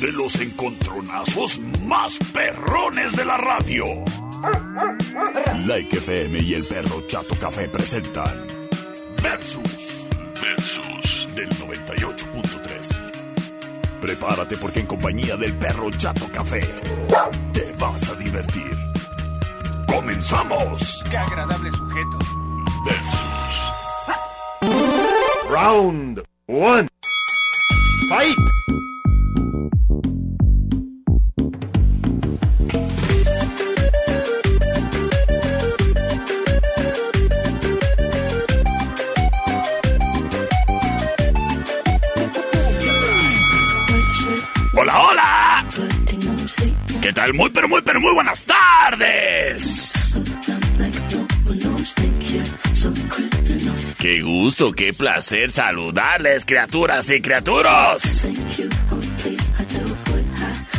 de 0.00 0.10
los 0.12 0.34
encontronazos 0.40 1.58
más 1.84 2.18
perrones 2.32 3.14
de 3.16 3.24
la 3.26 3.36
radio. 3.36 3.84
Like 5.66 5.98
FM 5.98 6.38
y 6.42 6.54
el 6.54 6.64
perro 6.64 7.06
Chato 7.06 7.36
Café 7.38 7.68
presentan 7.68 8.46
Versus. 9.22 10.06
Versus 10.40 11.26
del 11.34 11.50
98.3. 11.50 14.00
Prepárate 14.00 14.56
porque 14.56 14.80
en 14.80 14.86
compañía 14.86 15.36
del 15.36 15.52
perro 15.54 15.90
Chato 15.90 16.26
Café 16.32 16.66
te 17.52 17.70
vas 17.78 18.08
a 18.08 18.14
divertir. 18.14 18.70
¡Comenzamos! 19.86 21.04
¡Qué 21.10 21.18
agradable 21.18 21.70
sujeto! 21.72 22.18
Versus. 22.86 23.20
Round 25.50 26.22
one. 26.46 26.88
Fight! 28.08 28.38
¡Hola, 44.80 44.98
hola! 44.98 45.64
¿Qué 47.02 47.12
tal? 47.12 47.34
Muy, 47.34 47.50
pero 47.50 47.68
muy, 47.68 47.82
pero 47.82 48.00
muy 48.00 48.14
buenas 48.14 48.42
tardes. 48.44 50.14
Qué 53.98 54.22
gusto, 54.22 54.72
qué 54.72 54.94
placer 54.94 55.50
saludarles, 55.50 56.46
criaturas 56.46 57.10
y 57.10 57.20
criaturos. 57.20 58.24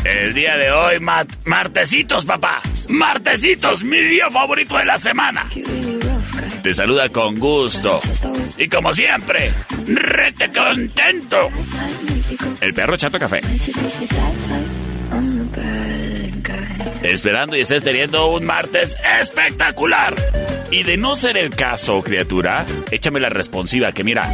El 0.03 0.33
día 0.33 0.57
de 0.57 0.71
hoy, 0.71 0.99
ma- 0.99 1.27
martesitos, 1.45 2.25
papá. 2.25 2.59
Martesitos, 2.89 3.83
mi 3.83 3.97
día 4.01 4.31
favorito 4.31 4.77
de 4.77 4.85
la 4.85 4.97
semana. 4.97 5.47
Te 6.63 6.73
saluda 6.73 7.09
con 7.09 7.39
gusto. 7.39 7.99
Y 8.57 8.67
como 8.67 8.93
siempre, 8.93 9.51
rete 9.85 10.51
contento. 10.51 11.49
El 12.61 12.73
perro 12.73 12.97
chato 12.97 13.17
café. 13.17 13.41
Esperando 17.03 17.57
y 17.57 17.61
estés 17.61 17.83
teniendo 17.83 18.31
un 18.31 18.45
martes 18.45 18.95
espectacular. 19.19 20.13
Y 20.69 20.83
de 20.83 20.97
no 20.97 21.15
ser 21.15 21.37
el 21.37 21.49
caso, 21.55 22.01
criatura, 22.01 22.65
échame 22.91 23.19
la 23.19 23.29
responsiva 23.29 23.91
que 23.91 24.03
mira, 24.03 24.33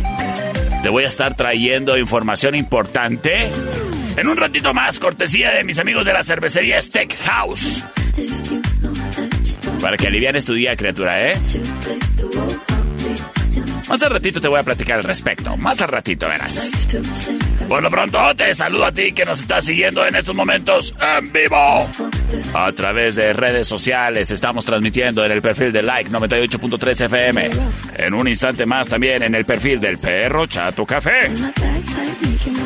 te 0.83 0.89
voy 0.89 1.05
a 1.05 1.08
estar 1.08 1.36
trayendo 1.36 1.98
información 1.98 2.55
importante 2.55 3.48
en 4.17 4.28
un 4.28 4.36
ratito 4.36 4.73
más, 4.73 5.00
cortesía 5.00 5.52
de 5.52 5.64
mis 5.64 5.78
amigos 5.78 6.03
de 6.03 6.11
la 6.11 6.23
cervecería 6.23 6.81
Steakhouse. 6.81 7.83
Para 9.88 9.95
que 9.95 10.05
alivianes 10.05 10.43
tu 10.43 10.53
día, 10.53 10.75
criatura, 10.75 11.31
¿eh? 11.31 11.38
Más 13.88 14.03
al 14.03 14.09
ratito 14.09 14.42
te 14.42 14.49
voy 14.49 14.59
a 14.59 14.64
platicar 14.64 14.98
al 14.98 15.05
respecto. 15.05 15.55
Más 15.55 15.80
al 15.80 15.87
ratito, 15.87 16.27
verás. 16.27 16.89
Por 17.70 17.81
lo 17.81 17.89
pronto, 17.89 18.20
te 18.36 18.53
saludo 18.53 18.83
a 18.83 18.92
ti 18.92 19.14
que 19.14 19.23
nos 19.23 19.39
estás 19.39 19.64
siguiendo 19.64 20.05
en 20.05 20.17
estos 20.17 20.36
momentos 20.36 20.93
en 21.17 21.31
vivo. 21.31 21.89
A 22.53 22.70
través 22.73 23.15
de 23.15 23.31
redes 23.31 23.65
sociales 23.65 24.30
estamos 24.30 24.65
transmitiendo 24.65 25.23
en 25.23 25.31
el 25.31 25.42
perfil 25.42 25.71
de 25.71 25.83
Like 25.83 26.11
98.3 26.11 27.05
FM. 27.05 27.49
En 27.95 28.14
un 28.14 28.27
instante 28.27 28.65
más 28.65 28.89
también 28.89 29.23
en 29.23 29.36
el 29.36 29.45
perfil 29.45 29.80
del 29.80 29.99
Perro 29.99 30.47
Chato 30.47 30.86
Café. 30.86 31.31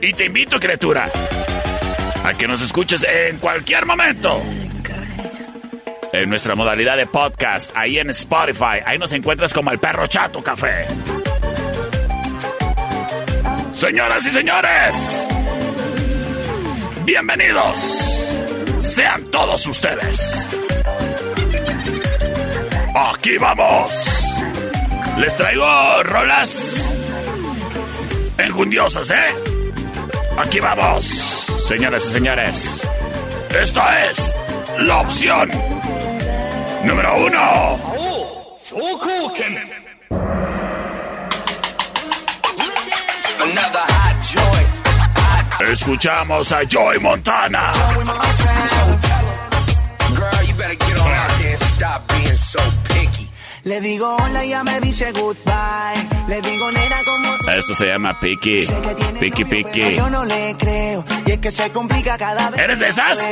Y 0.00 0.12
te 0.12 0.26
invito, 0.26 0.58
criatura, 0.58 1.10
a 2.24 2.34
que 2.34 2.46
nos 2.46 2.62
escuches 2.62 3.04
en 3.04 3.38
cualquier 3.38 3.86
momento. 3.86 4.40
En 6.12 6.30
nuestra 6.30 6.54
modalidad 6.54 6.96
de 6.96 7.06
podcast, 7.06 7.72
ahí 7.74 7.98
en 7.98 8.10
Spotify, 8.10 8.80
ahí 8.84 8.98
nos 8.98 9.12
encuentras 9.12 9.52
como 9.52 9.70
el 9.70 9.78
perro 9.78 10.06
chato 10.06 10.42
café. 10.42 10.86
Señoras 13.72 14.24
y 14.24 14.30
señores, 14.30 15.28
bienvenidos. 17.04 18.26
Sean 18.80 19.30
todos 19.30 19.66
ustedes. 19.66 20.48
Aquí 22.94 23.36
vamos. 23.36 24.34
Les 25.18 25.36
traigo 25.36 26.02
rolas 26.04 26.96
enjundiosas, 28.38 29.10
¿eh? 29.10 29.55
Aquí 30.38 30.60
vamos, 30.60 31.04
señoras 31.66 32.04
y 32.04 32.10
señores. 32.10 32.88
Esta 33.58 34.06
es 34.06 34.34
la 34.80 35.00
opción 35.00 35.50
número 36.84 37.16
uno. 37.26 37.78
Escuchamos 45.60 46.52
a 46.52 46.64
Joy 46.64 46.98
Montana. 47.00 47.72
Girl, 50.14 50.44
you 50.46 50.54
better 50.54 50.74
get 50.74 50.98
on 50.98 51.12
out 51.12 51.38
there 51.38 51.50
and 51.50 51.60
stop 51.60 52.08
being 52.08 52.36
so 52.36 52.60
picky. 52.84 53.28
Le 53.66 53.80
digo 53.80 54.14
hola 54.14 54.44
y 54.44 54.50
ya 54.50 54.62
me 54.62 54.80
dice 54.80 55.10
goodbye. 55.10 56.08
Le 56.28 56.40
digo 56.40 56.70
nena 56.70 56.96
como 57.04 57.36
tú. 57.38 57.50
Esto 57.50 57.74
se 57.74 57.88
llama 57.88 58.20
Piki. 58.20 58.64
Piki 59.18 59.44
Piki. 59.44 59.96
Yo 59.96 60.08
no 60.08 60.24
le 60.24 60.54
creo. 60.56 61.04
Y 61.26 61.32
es 61.32 61.38
que 61.38 61.50
se 61.50 61.72
complica 61.72 62.16
cada 62.16 62.50
vez. 62.50 62.60
¿Eres 62.60 62.78
de 62.78 62.86
esas? 62.86 63.18
la 63.18 63.24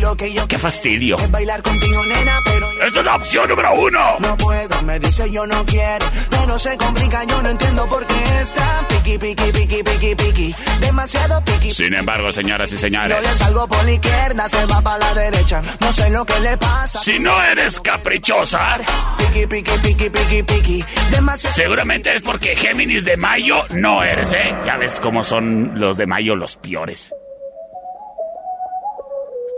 lo 0.00 0.16
que 0.16 0.32
yo 0.32 0.46
¡Qué 0.48 0.58
fastidio! 0.58 1.18
es 1.18 1.30
bailar 1.30 1.62
contigo, 1.62 2.04
nena, 2.04 2.38
pero 2.44 2.70
Esta 2.86 3.00
es 3.00 3.04
la 3.04 3.16
opción 3.16 3.48
número 3.48 3.72
uno. 3.74 4.16
no 4.20 4.36
puedo. 4.36 4.82
Me 4.82 4.98
dice 4.98 5.30
yo 5.30 5.46
no 5.46 5.64
quiero. 5.66 6.06
Pero 6.30 6.58
se 6.58 6.76
complica, 6.76 7.24
yo 7.24 7.42
no 7.42 7.50
entiendo 7.50 7.86
por 7.88 8.06
qué 8.06 8.14
está 8.40 8.86
piqui, 8.88 9.18
piqui, 9.18 9.52
piqui, 9.52 9.82
piqui, 9.82 10.14
piqui. 10.14 10.54
Demasiado 10.80 11.42
piqui. 11.44 11.72
Sin 11.72 11.94
embargo, 11.94 12.32
señoras 12.32 12.70
y 12.70 12.74
le 12.74 12.78
señores, 12.80 13.26
salgo 13.36 13.66
por 13.68 13.84
la 13.84 13.92
izquierda, 13.92 14.48
se 14.48 14.64
va 14.66 14.80
para 14.80 14.98
la 14.98 15.14
derecha. 15.14 15.62
No 15.80 15.92
sé 15.92 16.08
lo 16.10 16.24
que 16.24 16.40
le 16.40 16.56
pasa. 16.56 16.98
si 16.98 17.18
no 17.18 17.42
eres 17.42 17.80
caprichosa, 17.80 18.78
Piqui, 19.18 19.46
piqui, 19.46 19.72
piqui, 19.82 20.10
piqui, 20.10 20.42
piqui. 20.42 20.84
Demasiado. 21.10 21.54
seguramente 21.54 22.14
es 22.14 22.22
porque 22.22 22.56
Géminis 22.56 23.04
de 23.04 23.16
Mayo 23.16 23.62
no 23.70 24.02
eres, 24.02 24.32
¿eh? 24.32 24.54
Ya 24.64 24.76
ves 24.76 25.00
cómo 25.00 25.24
son 25.24 25.72
los 25.78 25.96
de 25.96 26.06
Mayo 26.06 26.34
los 26.36 26.56
peores. 26.56 27.10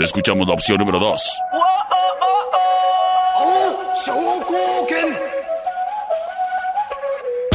Escuchamos 0.03 0.49
la 0.49 0.55
opción 0.55 0.79
número 0.79 0.99
dos. 0.99 1.23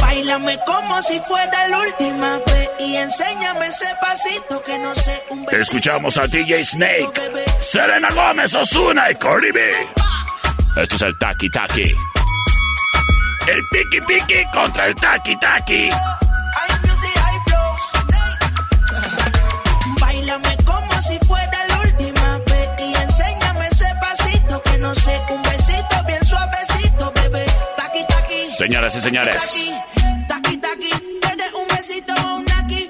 Báilame 0.01 0.59
como 0.65 1.01
si 1.01 1.19
fuera 1.21 1.67
la 1.67 1.79
última 1.79 2.37
vez 2.37 2.69
y 2.79 2.95
enséñame 2.95 3.67
ese 3.67 3.87
pasito 3.99 4.61
que 4.63 4.77
no 4.77 4.93
sé 4.95 5.23
un 5.29 5.45
Escuchamos 5.51 6.17
a 6.17 6.27
DJ 6.27 6.63
Snake. 6.63 7.09
Serena 7.61 8.09
Gómez, 8.13 8.53
Osuna 8.53 9.11
y 9.11 9.15
Cardi 9.15 9.51
B. 9.51 9.87
Esto 10.77 10.95
es 10.95 11.01
el 11.01 11.17
Taki 11.17 11.49
Taki. 11.49 11.91
El 13.47 13.67
Piki 13.71 14.01
Piki 14.01 14.45
contra 14.51 14.87
el 14.87 14.95
Taki 14.95 15.35
Taki. 15.37 15.89
Sé 24.95 25.21
un 25.29 25.41
besito 25.41 26.03
bien 26.07 26.23
suavecito, 26.25 27.11
bebé. 27.13 27.45
Taqui, 27.77 28.03
taqui. 28.07 28.53
Señoras 28.57 28.95
y 28.95 29.01
señores, 29.01 29.71
Taqui, 30.27 30.57
taqui. 30.57 30.89
Eres 31.31 31.53
un 31.53 31.67
besito 31.67 32.13
un 32.35 32.45
aquí. 32.51 32.89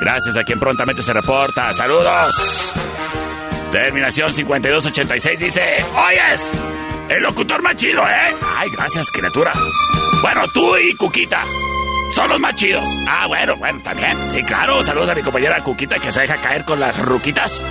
Gracias 0.00 0.36
a 0.36 0.44
quien 0.44 0.58
prontamente 0.58 1.02
se 1.02 1.12
reporta. 1.12 1.72
¡Saludos! 1.74 2.72
Terminación 3.72 4.32
5286 4.32 5.38
dice: 5.38 5.84
¡Oyes! 5.94 6.52
El 7.08 7.22
locutor 7.22 7.62
más 7.62 7.76
chido, 7.76 8.02
¿eh? 8.06 8.36
Ay, 8.56 8.70
gracias, 8.70 9.10
criatura. 9.10 9.52
Bueno, 10.22 10.46
tú 10.48 10.76
y 10.76 10.94
Cuquita. 10.94 11.42
Son 12.14 12.28
los 12.28 12.40
más 12.40 12.54
chidos. 12.54 12.88
Ah, 13.06 13.26
bueno, 13.26 13.56
bueno, 13.56 13.80
también. 13.82 14.30
Sí, 14.30 14.42
claro. 14.42 14.82
Saludos 14.82 15.10
a 15.10 15.14
mi 15.14 15.22
compañera 15.22 15.62
Cuquita 15.62 15.98
que 15.98 16.12
se 16.12 16.20
deja 16.22 16.36
caer 16.36 16.64
con 16.64 16.80
las 16.80 16.98
ruquitas. 16.98 17.64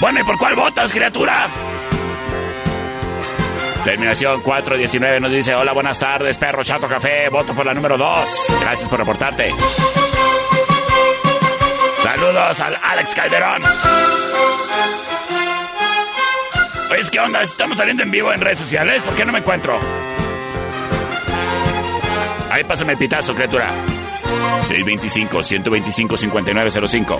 Bueno, 0.00 0.20
¿y 0.20 0.24
por 0.24 0.38
cuál 0.38 0.54
votas, 0.54 0.92
criatura? 0.92 1.46
Terminación 3.84 4.42
419 4.42 5.20
nos 5.20 5.30
dice, 5.30 5.54
hola, 5.54 5.72
buenas 5.72 5.98
tardes, 5.98 6.36
perro 6.36 6.62
chato 6.62 6.86
café, 6.86 7.28
voto 7.30 7.54
por 7.54 7.64
la 7.64 7.72
número 7.72 7.96
2. 7.96 8.56
Gracias 8.60 8.88
por 8.88 8.98
reportarte. 8.98 9.54
Saludos 12.20 12.60
al 12.60 12.78
Alex 12.82 13.14
Calderón. 13.14 13.62
Oye, 16.90 17.02
¿qué 17.10 17.18
onda? 17.18 17.42
Estamos 17.42 17.78
saliendo 17.78 18.02
en 18.02 18.10
vivo 18.10 18.30
en 18.30 18.42
redes 18.42 18.58
sociales. 18.58 19.02
¿Por 19.02 19.14
qué 19.14 19.24
no 19.24 19.32
me 19.32 19.38
encuentro? 19.38 19.80
Ahí 22.50 22.62
pásame 22.64 22.92
el 22.92 22.98
pitazo, 22.98 23.34
criatura. 23.34 23.70
625-125-5905. 24.68 27.18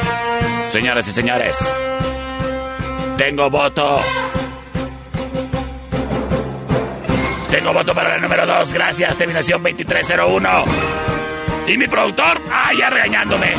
Señoras 0.70 1.08
y 1.08 1.12
señores. 1.12 1.60
Tengo 3.18 3.52
voto. 3.52 4.00
Tengo 7.52 7.72
voto 7.72 7.94
para 7.94 8.16
el 8.16 8.22
número 8.22 8.48
2. 8.48 8.74
Gracias. 8.74 9.16
Terminación 9.16 9.62
2301. 9.62 10.66
¿Y 11.68 11.78
mi 11.78 11.86
productor? 11.88 12.42
Ah, 12.52 12.72
ya 12.78 12.90
regañándome. 12.90 13.54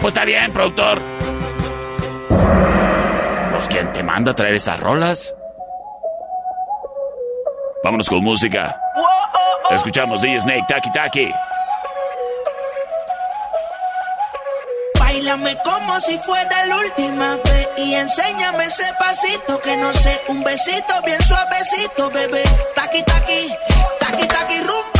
Pues 0.00 0.12
está 0.12 0.24
bien, 0.24 0.52
productor. 0.52 1.19
Te 3.88 4.02
manda 4.02 4.32
a 4.32 4.34
traer 4.34 4.54
esas 4.54 4.78
rolas. 4.78 5.34
Vámonos 7.82 8.08
con 8.10 8.22
música. 8.22 8.78
Escuchamos 9.70 10.20
DJ 10.20 10.40
Snake, 10.40 10.64
Taki 10.68 10.92
Taki. 10.92 11.32
Bailame 14.98 15.56
como 15.64 15.98
si 16.00 16.18
fuera 16.18 16.66
la 16.66 16.76
última 16.76 17.36
vez 17.36 17.68
y 17.78 17.94
enséñame 17.94 18.66
ese 18.66 18.86
pasito 18.98 19.60
que 19.60 19.76
no 19.78 19.92
sé, 19.94 20.20
un 20.28 20.44
besito 20.44 21.00
bien 21.04 21.20
suavecito, 21.22 22.10
bebé. 22.10 22.44
Taki 22.74 23.02
taki, 23.02 23.48
taki 23.98 24.26
taki 24.26 24.60
rumba. 24.60 24.99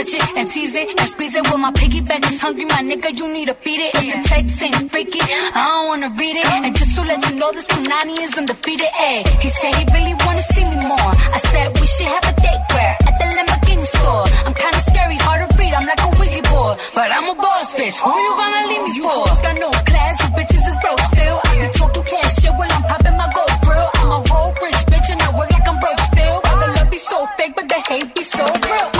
Touch 0.00 0.14
it 0.14 0.36
and 0.36 0.50
tease 0.50 0.74
it 0.74 0.88
and 0.88 1.08
squeeze 1.08 1.34
it. 1.34 1.44
Well, 1.48 1.58
my 1.58 1.72
piggyback 1.72 2.24
is 2.24 2.40
hungry, 2.40 2.64
my 2.64 2.80
nigga. 2.88 3.10
You 3.18 3.26
need 3.32 3.48
to 3.48 3.54
feed 3.54 3.80
it. 3.80 3.90
If 3.94 4.06
the 4.14 4.20
text 4.28 4.62
ain't 4.62 4.90
freaky, 4.92 5.20
I 5.20 5.60
don't 5.68 5.88
wanna 5.88 6.10
read 6.20 6.36
it. 6.40 6.46
And 6.64 6.76
just 6.76 6.92
to 6.96 7.02
let 7.02 7.20
you 7.28 7.34
know, 7.36 7.50
this 7.52 7.66
Punani 7.66 8.16
is 8.26 8.34
undefeated. 8.38 8.92
Ay, 8.96 9.24
he 9.44 9.48
said 9.48 9.74
he 9.74 9.84
really 9.96 10.14
wanna 10.24 10.44
see 10.52 10.64
me 10.64 10.76
more. 10.90 11.12
I 11.36 11.38
said 11.50 11.66
we 11.80 11.86
should 11.86 12.10
have 12.14 12.24
a 12.32 12.34
date 12.44 12.62
where 12.72 12.94
at 13.08 13.14
the 13.20 13.26
Lamborghini 13.36 13.86
store. 13.94 14.24
I'm 14.46 14.54
kinda 14.62 14.80
scary, 14.88 15.18
hard 15.26 15.40
to 15.44 15.56
read. 15.58 15.72
I'm 15.74 15.86
like 15.90 16.02
a 16.06 16.10
Ouija 16.16 16.42
board, 16.48 16.76
but 16.94 17.08
I'm 17.16 17.28
a 17.32 17.34
boss 17.34 17.68
bitch. 17.74 17.98
Who 18.04 18.12
you 18.24 18.32
gonna 18.40 18.62
leave 18.70 18.84
me 18.88 18.92
for? 19.04 19.24
Got 19.44 19.56
no 19.64 19.70
class, 19.90 20.14
you 20.22 20.28
bitches 20.36 20.64
is 20.70 20.78
broke 20.82 21.04
still. 21.12 21.36
I 21.44 21.52
be 21.60 21.68
talking 21.78 22.04
cash 22.10 22.34
shit 22.40 22.52
while 22.58 22.72
I'm 22.76 22.84
popping 22.88 23.16
my 23.20 23.28
gold 23.36 23.56
grill. 23.64 23.88
I'm 24.00 24.10
a 24.16 24.18
roll 24.32 24.50
rich 24.64 24.80
bitch 24.92 25.08
and 25.12 25.20
I 25.26 25.28
work 25.36 25.50
like 25.50 25.68
I'm 25.68 25.78
broke 25.82 26.02
still. 26.12 26.36
The 26.60 26.66
love 26.76 26.90
be 26.90 26.98
so 26.98 27.18
fake, 27.36 27.52
but 27.56 27.68
the 27.68 27.78
hate 27.88 28.14
be 28.14 28.24
so 28.24 28.44
real. 28.46 28.99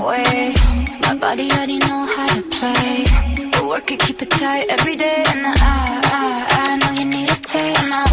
Way. 0.00 0.54
My 1.02 1.14
body 1.14 1.50
already 1.50 1.78
know 1.78 2.04
how 2.14 2.26
to 2.26 2.42
play. 2.42 3.04
But 3.52 3.64
work 3.66 3.90
it, 3.90 4.00
keep 4.00 4.22
it 4.22 4.30
tight 4.30 4.66
every 4.70 4.96
day. 4.96 5.22
And 5.28 5.46
I, 5.46 5.54
I, 6.20 6.46
I 6.62 6.76
know 6.78 7.00
you 7.00 7.04
need 7.04 7.30
a 7.30 7.40
taste. 7.42 8.09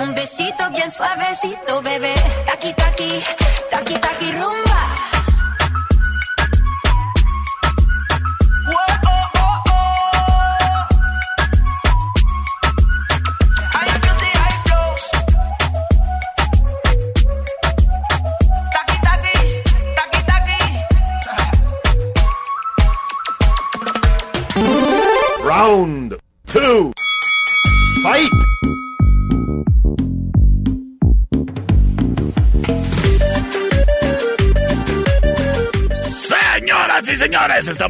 Un 0.00 0.14
besito 0.14 0.70
bien 0.70 0.90
suavecito, 0.90 1.82
bebé. 1.82 2.14
Taki 2.46 2.72
taki, 2.72 3.22
taki 3.70 3.94
taki 3.94 4.32
rumba. 4.32 4.59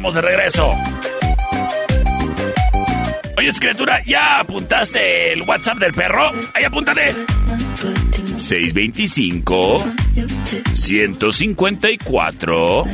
Estamos 0.01 0.15
de 0.15 0.21
regreso. 0.21 0.73
Oye, 3.37 3.53
criatura, 3.53 4.01
¿ya 4.03 4.39
apuntaste 4.39 5.33
el 5.33 5.43
WhatsApp 5.43 5.77
del 5.77 5.93
perro? 5.93 6.31
Ahí 6.55 6.63
apúntale. 6.63 7.13
625 8.35 9.85
154 10.73 12.85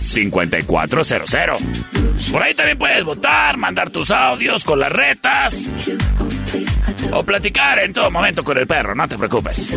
5400. 0.00 1.58
Por 2.30 2.42
ahí 2.42 2.52
también 2.52 2.76
puedes 2.76 3.02
votar, 3.02 3.56
mandar 3.56 3.88
tus 3.88 4.10
audios 4.10 4.62
con 4.62 4.78
las 4.78 4.92
retas 4.92 5.56
o 7.12 7.22
platicar 7.22 7.78
en 7.78 7.94
todo 7.94 8.10
momento 8.10 8.44
con 8.44 8.58
el 8.58 8.66
perro, 8.66 8.94
no 8.94 9.08
te 9.08 9.16
preocupes. 9.16 9.74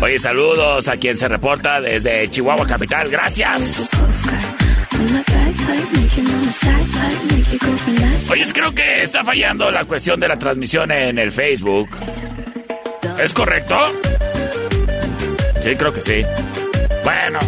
Oye, 0.00 0.18
saludos 0.18 0.88
a 0.88 0.96
quien 0.96 1.16
se 1.16 1.28
reporta 1.28 1.80
desde 1.80 2.30
Chihuahua 2.30 2.66
Capital, 2.66 3.08
gracias. 3.08 3.90
Oye, 8.30 8.44
creo 8.52 8.74
que 8.74 9.02
está 9.02 9.24
fallando 9.24 9.70
la 9.70 9.84
cuestión 9.84 10.20
de 10.20 10.28
la 10.28 10.38
transmisión 10.38 10.90
en 10.90 11.18
el 11.18 11.32
Facebook. 11.32 11.88
¿Es 13.18 13.32
correcto? 13.32 13.76
Sí, 15.62 15.74
creo 15.76 15.92
que 15.92 16.00
sí. 16.00 16.24
Bueno. 17.04 17.38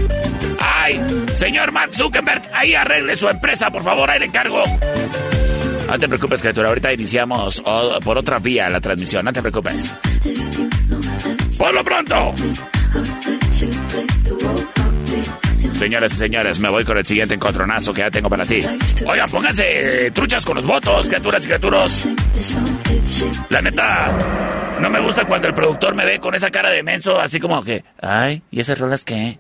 Ay, 0.59 1.01
señor 1.35 1.73
Mark 1.73 1.95
Zuckerberg, 1.95 2.43
ahí 2.53 2.75
arregle 2.75 3.15
su 3.17 3.29
empresa, 3.29 3.71
por 3.71 3.83
favor, 3.83 4.11
ahí 4.11 4.19
le 4.19 4.27
encargo. 4.27 4.63
No 5.87 5.99
te 5.99 6.09
preocupes, 6.09 6.41
criatura, 6.41 6.69
ahorita 6.69 6.93
iniciamos 6.93 7.63
por 8.05 8.17
otra 8.17 8.39
vía 8.39 8.69
la 8.69 8.81
transmisión, 8.81 9.25
no 9.25 9.33
te 9.33 9.41
preocupes. 9.41 9.93
Por 11.61 11.75
lo 11.75 11.85
pronto. 11.85 12.35
Señoras 15.75 16.11
y 16.15 16.17
señores, 16.17 16.59
me 16.59 16.71
voy 16.71 16.87
con 16.87 16.97
el 16.97 17.05
siguiente 17.05 17.35
encontronazo 17.35 17.93
que 17.93 18.01
ya 18.01 18.11
tengo 18.11 18.31
para 18.31 18.47
ti. 18.47 18.63
Oigan, 19.07 19.31
pónganse 19.31 20.07
eh, 20.07 20.11
truchas 20.11 20.43
con 20.47 20.57
los 20.57 20.67
votos, 20.67 21.07
criaturas 21.07 21.45
y 21.45 21.47
criaturas. 21.49 22.09
La 23.51 23.61
neta, 23.61 24.79
no 24.81 24.89
me 24.89 25.03
gusta 25.03 25.27
cuando 25.27 25.49
el 25.49 25.55
productor 25.55 25.95
me 25.95 26.07
ve 26.07 26.19
con 26.19 26.35
esa 26.35 26.51
cara 26.51 26.71
de 26.71 26.83
menso, 26.83 27.21
así 27.21 27.39
como 27.39 27.63
que, 27.63 27.85
ay, 28.01 28.43
¿y 28.51 28.61
esas 28.61 28.79
rolas 28.79 29.05
qué? 29.05 29.39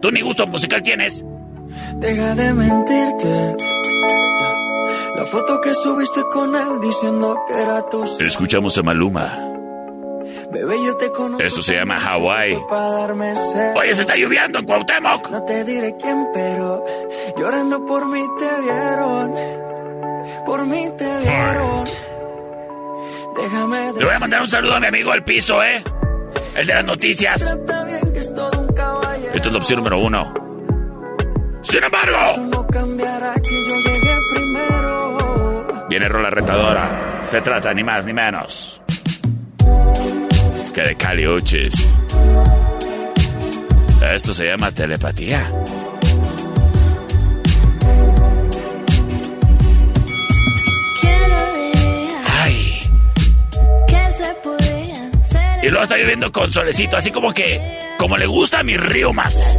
Tú 0.00 0.12
ni 0.12 0.20
gusto 0.20 0.46
musical 0.46 0.80
tienes. 0.80 1.24
Deja 1.96 2.34
de 2.36 2.54
mentirte. 2.54 3.56
La 5.16 5.24
foto 5.24 5.60
que 5.60 5.74
subiste 5.74 6.22
con 6.30 6.54
él 6.54 6.80
diciendo 6.80 7.36
que 7.48 7.60
era 7.60 7.88
tu 7.88 8.04
Escuchamos 8.20 8.78
a 8.78 8.82
Maluma. 8.84 9.45
Bebé, 10.58 10.76
yo 10.84 10.96
te 10.96 11.10
conozco. 11.12 11.42
Esto 11.42 11.62
se 11.62 11.74
llama 11.74 11.98
sed. 11.98 12.56
Oye, 13.76 13.94
se 13.94 14.00
está 14.02 14.16
lloviendo 14.16 14.58
en 14.58 14.64
Cuauhtémoc. 14.64 15.30
No 15.30 15.42
te 15.44 15.64
diré 15.64 15.96
quién, 16.00 16.26
pero 16.32 16.84
llorando 17.36 17.84
por 17.86 18.06
mí 18.06 18.22
te 18.38 18.62
vieron. 18.62 19.34
Por 20.44 20.66
mí 20.66 20.88
te 20.96 21.04
vieron. 21.04 21.84
Déjame 23.36 23.92
Le 23.98 24.04
voy 24.04 24.14
a 24.14 24.18
mandar 24.18 24.42
un 24.42 24.48
saludo 24.48 24.76
a 24.76 24.80
mi 24.80 24.86
amigo 24.86 25.12
El 25.12 25.22
Piso, 25.22 25.62
¿eh? 25.62 25.82
El 26.54 26.66
de 26.66 26.74
las 26.74 26.84
noticias. 26.84 27.42
Esta 27.42 29.48
es 29.48 29.52
la 29.52 29.58
opción 29.58 29.78
número 29.78 29.98
uno. 29.98 30.32
Sin 31.62 31.82
embargo, 31.82 32.16
Eso 32.32 32.40
no 32.46 32.66
cambiará 32.66 33.34
que 33.34 33.68
yo 33.68 33.90
llegué 33.90 34.16
primero. 34.32 35.86
viene 35.88 36.08
Rola 36.08 36.30
Retadora. 36.30 37.20
Se 37.22 37.40
trata 37.40 37.74
ni 37.74 37.84
más 37.84 38.06
ni 38.06 38.12
menos 38.12 38.80
que 40.76 40.82
de 40.82 40.94
Cali 40.94 41.26
Uchis. 41.26 41.88
Esto 44.14 44.34
se 44.34 44.46
llama 44.46 44.70
telepatía. 44.70 45.50
Ay. 52.26 52.78
Y 55.62 55.68
luego 55.68 55.82
está 55.82 55.96
lloviendo 55.96 56.30
con 56.30 56.52
solecito, 56.52 56.98
así 56.98 57.10
como 57.10 57.32
que, 57.32 57.78
como 57.98 58.18
le 58.18 58.26
gusta 58.26 58.58
a 58.58 58.62
mi 58.62 58.76
río 58.76 59.14
más. 59.14 59.56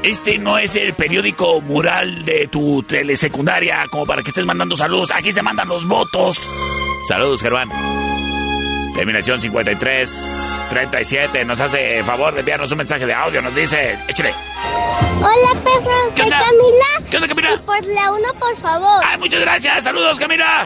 Este 0.02 0.38
no 0.38 0.58
es 0.58 0.78
el 0.78 0.94
periódico 0.94 1.60
mural 1.60 2.24
de 2.24 2.48
tu 2.48 2.84
telesecundaria 2.84 3.86
como 3.92 4.06
para 4.06 4.24
que 4.24 4.30
estés 4.30 4.46
mandando 4.46 4.78
saludos. 4.78 5.12
Aquí 5.14 5.34
se 5.34 5.42
mandan 5.42 5.68
los 5.68 5.86
votos. 5.86 6.40
Saludos, 7.04 7.42
Germán. 7.42 7.70
Terminación 8.94 9.40
53 9.40 10.62
37. 10.70 11.46
Nos 11.46 11.60
hace 11.62 12.04
favor 12.04 12.34
de 12.34 12.40
enviarnos 12.40 12.72
un 12.72 12.80
mensaje 12.80 13.06
de 13.06 13.14
audio. 13.14 13.42
Nos 13.42 13.54
dice, 13.54 13.98
échale. 14.08 14.34
Hola, 15.20 15.62
perro, 15.64 16.10
soy 16.16 16.26
onda? 16.26 16.40
Camila. 16.40 17.10
¿Qué 17.10 17.18
onda, 17.18 17.28
Camila? 17.28 17.54
Y 17.54 17.58
por 17.60 17.86
la 17.86 18.12
uno, 18.12 18.28
por 18.40 18.58
favor. 18.58 19.04
Ay, 19.06 19.18
muchas 19.18 19.42
gracias. 19.42 19.84
Saludos, 19.84 20.20
Camila. 20.20 20.66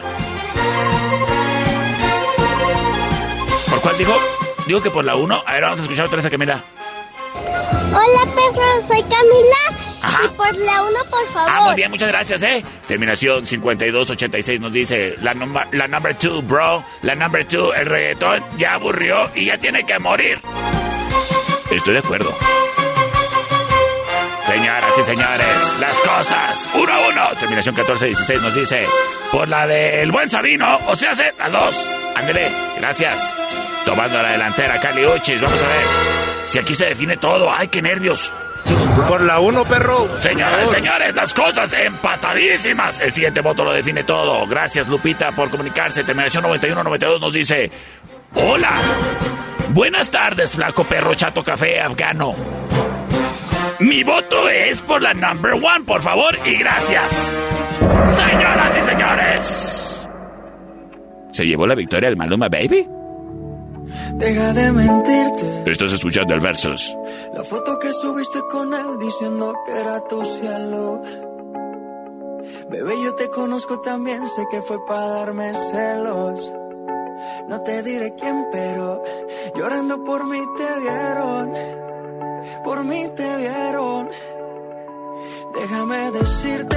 ¿Por 3.68 3.80
cuál 3.80 3.98
dijo? 3.98 4.14
Digo 4.66 4.82
que 4.82 4.90
por 4.90 5.04
la 5.04 5.16
1. 5.16 5.42
A 5.46 5.52
ver, 5.52 5.62
vamos 5.62 5.80
a 5.80 5.82
escuchar 5.82 6.06
otra 6.06 6.16
vez 6.16 6.26
a 6.26 6.30
Camila. 6.30 6.64
Hola, 7.34 8.32
perro, 8.34 8.80
soy 8.80 9.02
Camila. 9.02 9.91
Ajá. 10.02 10.24
Y 10.24 10.28
por 10.36 10.56
la 10.56 10.82
uno, 10.82 10.98
por 11.10 11.26
favor. 11.32 11.50
Ah, 11.50 11.60
muy 11.62 11.74
bien, 11.76 11.90
muchas 11.90 12.08
gracias, 12.08 12.42
¿eh? 12.42 12.64
Terminación 12.86 13.46
5286 13.46 14.60
nos 14.60 14.72
dice, 14.72 15.16
la, 15.22 15.32
number, 15.34 15.66
la 15.72 15.86
number 15.88 16.14
two, 16.16 16.42
bro, 16.42 16.84
la 17.02 17.14
number 17.14 17.46
two, 17.46 17.72
el 17.72 17.86
reggaetón 17.86 18.42
ya 18.58 18.74
aburrió 18.74 19.30
y 19.34 19.44
ya 19.46 19.58
tiene 19.58 19.84
que 19.86 19.98
morir. 19.98 20.40
Estoy 21.70 21.94
de 21.94 22.00
acuerdo. 22.00 22.36
Señoras 24.44 24.92
y 24.98 25.02
señores, 25.04 25.76
las 25.80 25.96
cosas, 25.98 26.68
uno 26.74 26.92
a 26.92 27.08
uno. 27.08 27.28
Terminación 27.38 27.74
1416 27.76 28.42
nos 28.42 28.54
dice, 28.54 28.86
por 29.30 29.48
la 29.48 29.66
del 29.66 30.10
buen 30.10 30.28
Sabino, 30.28 30.78
o 30.88 30.96
sea, 30.96 31.14
se- 31.14 31.32
la 31.38 31.48
dos. 31.48 31.88
Ándele, 32.16 32.50
gracias. 32.76 33.32
Tomando 33.86 34.20
la 34.20 34.32
delantera, 34.32 34.80
Cali 34.80 35.06
Uchis, 35.06 35.40
vamos 35.40 35.62
a 35.62 35.66
ver. 35.68 35.84
Si 36.46 36.58
aquí 36.58 36.74
se 36.74 36.86
define 36.86 37.16
todo, 37.16 37.52
ay, 37.52 37.68
qué 37.68 37.80
nervios. 37.80 38.32
Por 39.08 39.20
la 39.22 39.40
uno, 39.40 39.64
perro. 39.64 40.08
Señores, 40.18 40.70
señores, 40.70 41.14
las 41.14 41.34
cosas 41.34 41.72
empatadísimas. 41.72 43.00
El 43.00 43.12
siguiente 43.12 43.40
voto 43.40 43.64
lo 43.64 43.72
define 43.72 44.04
todo. 44.04 44.46
Gracias, 44.46 44.88
Lupita, 44.88 45.32
por 45.32 45.50
comunicarse. 45.50 46.04
Terminación 46.04 46.44
91-92 46.44 47.20
nos 47.20 47.32
dice: 47.32 47.70
Hola. 48.34 48.72
Buenas 49.70 50.10
tardes, 50.10 50.52
flaco 50.52 50.84
perro 50.84 51.14
chato 51.14 51.42
café 51.42 51.80
afgano. 51.80 52.34
Mi 53.78 54.04
voto 54.04 54.48
es 54.48 54.82
por 54.82 55.00
la 55.00 55.14
number 55.14 55.54
one, 55.54 55.84
por 55.86 56.02
favor, 56.02 56.38
y 56.44 56.56
gracias. 56.56 57.12
Señoras 58.06 58.76
y 58.76 58.82
señores. 58.82 60.08
¿Se 61.32 61.46
llevó 61.46 61.66
la 61.66 61.74
victoria 61.74 62.10
el 62.10 62.16
Maluma 62.16 62.48
Baby? 62.48 62.86
Deja 64.14 64.52
de 64.52 64.72
mentirte. 64.72 65.70
Estás 65.70 65.92
escuchando 65.92 66.34
el 66.34 66.40
Versus. 66.40 66.96
La 67.34 67.44
foto 67.44 67.78
que 67.78 67.92
subiste 67.92 68.40
con 68.50 68.72
él 68.74 68.98
diciendo 69.00 69.54
que 69.64 69.72
era 69.72 70.00
tu 70.06 70.24
cielo. 70.24 71.02
Bebé, 72.68 72.94
yo 73.02 73.14
te 73.14 73.28
conozco 73.30 73.80
también, 73.80 74.26
sé 74.28 74.46
que 74.50 74.62
fue 74.62 74.84
para 74.86 75.06
darme 75.06 75.52
celos. 75.52 76.52
No 77.48 77.60
te 77.62 77.82
diré 77.82 78.14
quién, 78.14 78.46
pero 78.50 79.02
llorando 79.54 80.02
por 80.04 80.24
mí 80.26 80.40
te 80.56 80.80
vieron. 80.80 81.52
Por 82.64 82.84
mí 82.84 83.08
te 83.14 83.36
vieron. 83.36 84.08
Déjame 85.54 86.10
decirte. 86.12 86.76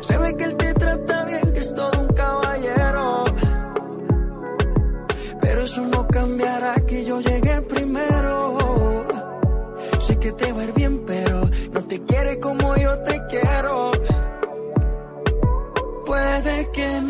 Se 0.00 0.18
ve 0.18 0.36
que 0.36 0.44
él 0.44 0.56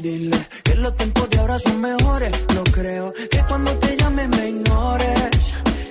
Dile 0.00 0.38
que 0.64 0.74
los 0.76 0.96
tiempos 0.96 1.28
de 1.28 1.38
ahora 1.40 1.58
son 1.58 1.78
mejores. 1.78 2.32
No 2.54 2.64
creo 2.64 3.12
que 3.12 3.44
cuando 3.46 3.70
te 3.78 3.96
llame 3.98 4.26
me 4.28 4.48
ignores. 4.48 5.30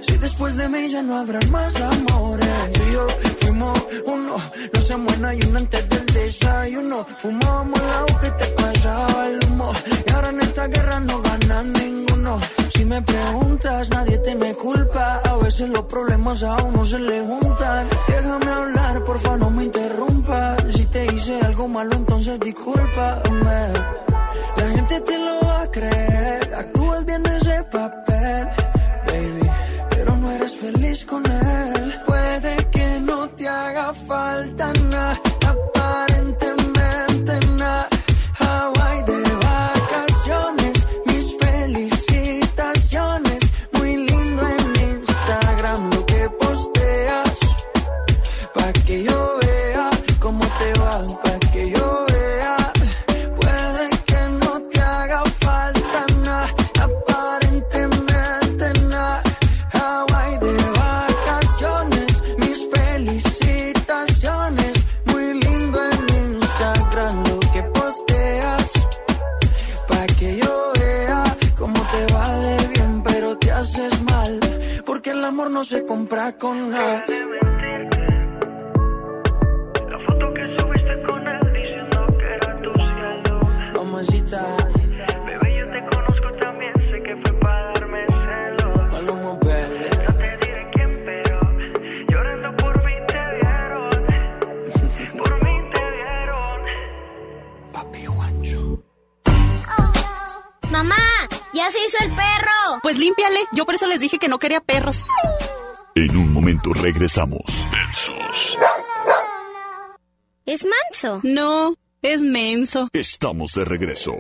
Si 0.02 0.18
después 0.18 0.56
de 0.58 0.68
mí 0.68 0.90
ya 0.90 1.04
no 1.04 1.16
habrán 1.16 1.52
más 1.52 1.76
amores. 1.80 2.72
Tú 2.74 2.82
y 2.90 2.92
yo 2.94 3.08
fuimos 3.40 3.78
uno, 4.08 4.36
no 4.74 4.82
se 4.82 4.98
muera 4.98 5.36
y 5.36 5.42
uno 5.44 5.60
antes 5.60 5.88
del 5.90 6.06
desayuno. 6.08 7.06
Fumábamos 7.20 7.80
la 7.80 8.00
agua 8.00 8.22
que 8.22 8.32
te 8.32 8.46
pasaba 8.48 9.28
el 9.28 9.40
humo. 9.46 9.72
Y 10.08 10.12
ahora 10.12 10.30
en 10.30 10.42
esta 10.42 10.66
guerra 10.68 11.00
no 11.02 11.22
gana 11.22 11.64
ninguno. 11.64 12.40
Si 12.74 12.86
me 12.86 13.04
preguntas, 13.04 13.92
nadie 13.92 14.18
tiene 14.20 14.56
culpa. 14.56 15.22
A 15.24 15.36
veces 15.36 15.70
los 15.70 15.86
problemas 15.86 16.42
a 16.42 16.56
uno 16.64 16.84
se 16.84 16.98
le 16.98 17.22
juntan. 17.22 17.49
Entonces 22.30 22.54
discúlpame. 22.54 23.74
La 24.58 24.68
gente 24.76 25.02
te 25.02 25.18
lo 25.18 25.40
va 25.48 25.62
a 25.62 25.72
creer. 25.72 26.54
Actúas 26.54 27.06
bien 27.06 27.29
Mamá, 100.72 100.96
ya 101.54 101.72
se 101.72 101.80
hizo 101.86 101.98
el 102.04 102.12
perro. 102.12 102.80
Pues 102.82 102.98
límpiale. 102.98 103.40
Yo 103.54 103.66
por 103.66 103.76
eso 103.76 103.88
les 103.88 104.00
dije 104.00 104.20
que 104.20 104.28
no 104.28 104.40
quería 104.40 104.62
perros. 104.62 105.04
En 105.96 106.16
un 106.16 106.32
momento 106.32 106.72
regresamos. 106.74 107.68
Es 110.46 110.66
manso. 110.66 111.20
No, 111.24 111.76
es 112.02 112.22
menso. 112.22 112.88
Estamos 112.94 113.54
de 113.54 113.66
regreso. 113.66 114.14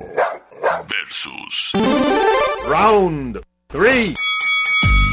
Versus. 0.87 1.71
Round 2.67 3.41
three. 3.67 4.13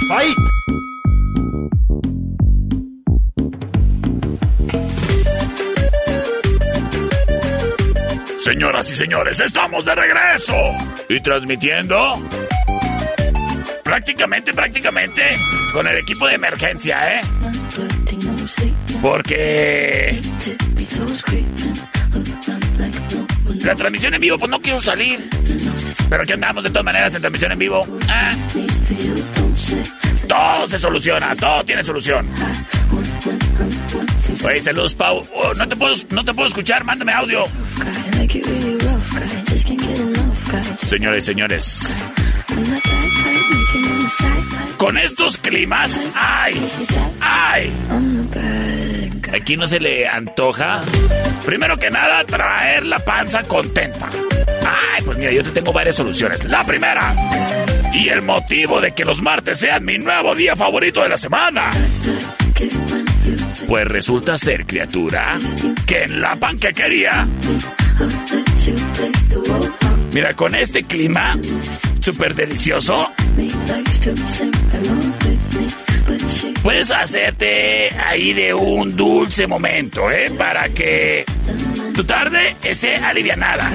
Fight. 0.08 0.36
Señoras 8.46 8.88
y 8.92 8.94
señores, 8.94 9.40
estamos 9.40 9.84
de 9.84 9.92
regreso. 9.92 10.54
Y 11.08 11.18
transmitiendo. 11.18 12.22
Prácticamente, 13.82 14.54
prácticamente. 14.54 15.36
Con 15.72 15.84
el 15.88 15.98
equipo 15.98 16.28
de 16.28 16.34
emergencia, 16.34 17.18
¿eh? 17.18 17.20
Porque. 19.02 20.20
La 23.64 23.74
transmisión 23.74 24.14
en 24.14 24.20
vivo, 24.20 24.38
pues 24.38 24.48
no 24.48 24.60
quiero 24.60 24.80
salir. 24.80 25.28
Pero 26.08 26.22
aquí 26.22 26.32
andamos 26.32 26.62
de 26.62 26.70
todas 26.70 26.84
maneras 26.84 27.12
en 27.16 27.22
transmisión 27.22 27.50
en 27.50 27.58
vivo. 27.58 27.84
Ah. 28.08 28.32
Todo 30.28 30.68
se 30.68 30.78
soluciona, 30.78 31.34
todo 31.34 31.64
tiene 31.64 31.82
solución. 31.82 32.28
Oye, 34.44 34.60
saludos, 34.60 34.94
Pau. 34.94 35.26
Oh, 35.34 35.54
no, 35.54 35.68
te 35.68 35.76
puedo, 35.76 35.94
no 36.10 36.24
te 36.24 36.34
puedo 36.34 36.48
escuchar, 36.48 36.84
mándame 36.84 37.12
audio. 37.12 37.44
Señores, 40.88 41.24
señores. 41.24 41.94
Con 44.76 44.98
estos 44.98 45.36
climas, 45.38 45.98
¡ay! 46.14 46.66
¡ay! 47.20 47.72
Aquí 49.34 49.56
no 49.56 49.66
se 49.66 49.80
le 49.80 50.06
antoja. 50.06 50.80
Primero 51.44 51.76
que 51.78 51.90
nada, 51.90 52.24
traer 52.24 52.86
la 52.86 52.98
panza 52.98 53.42
contenta. 53.42 54.08
Ay, 54.66 55.02
pues 55.04 55.18
mira, 55.18 55.32
yo 55.32 55.42
te 55.42 55.50
tengo 55.50 55.72
varias 55.72 55.96
soluciones. 55.96 56.44
La 56.44 56.64
primera. 56.64 57.14
Y 57.92 58.08
el 58.08 58.22
motivo 58.22 58.80
de 58.80 58.92
que 58.92 59.04
los 59.04 59.22
martes 59.22 59.58
sean 59.58 59.84
mi 59.84 59.98
nuevo 59.98 60.34
día 60.34 60.54
favorito 60.54 61.02
de 61.02 61.08
la 61.08 61.18
semana. 61.18 61.70
Pues 63.66 63.88
resulta 63.88 64.38
ser, 64.38 64.66
criatura, 64.66 65.38
que 65.86 66.04
en 66.04 66.20
la 66.20 66.36
panquequería 66.36 67.26
Mira, 70.12 70.34
con 70.34 70.54
este 70.54 70.84
clima 70.84 71.36
súper 72.00 72.34
delicioso, 72.34 73.10
puedes 76.62 76.90
hacerte 76.90 77.90
ahí 77.98 78.32
de 78.32 78.54
un 78.54 78.96
dulce 78.96 79.46
momento, 79.46 80.10
¿eh? 80.10 80.30
Para 80.36 80.68
que 80.68 81.24
tu 81.96 82.04
tarde 82.04 82.56
esté 82.62 82.96
alivianada. 82.96 83.72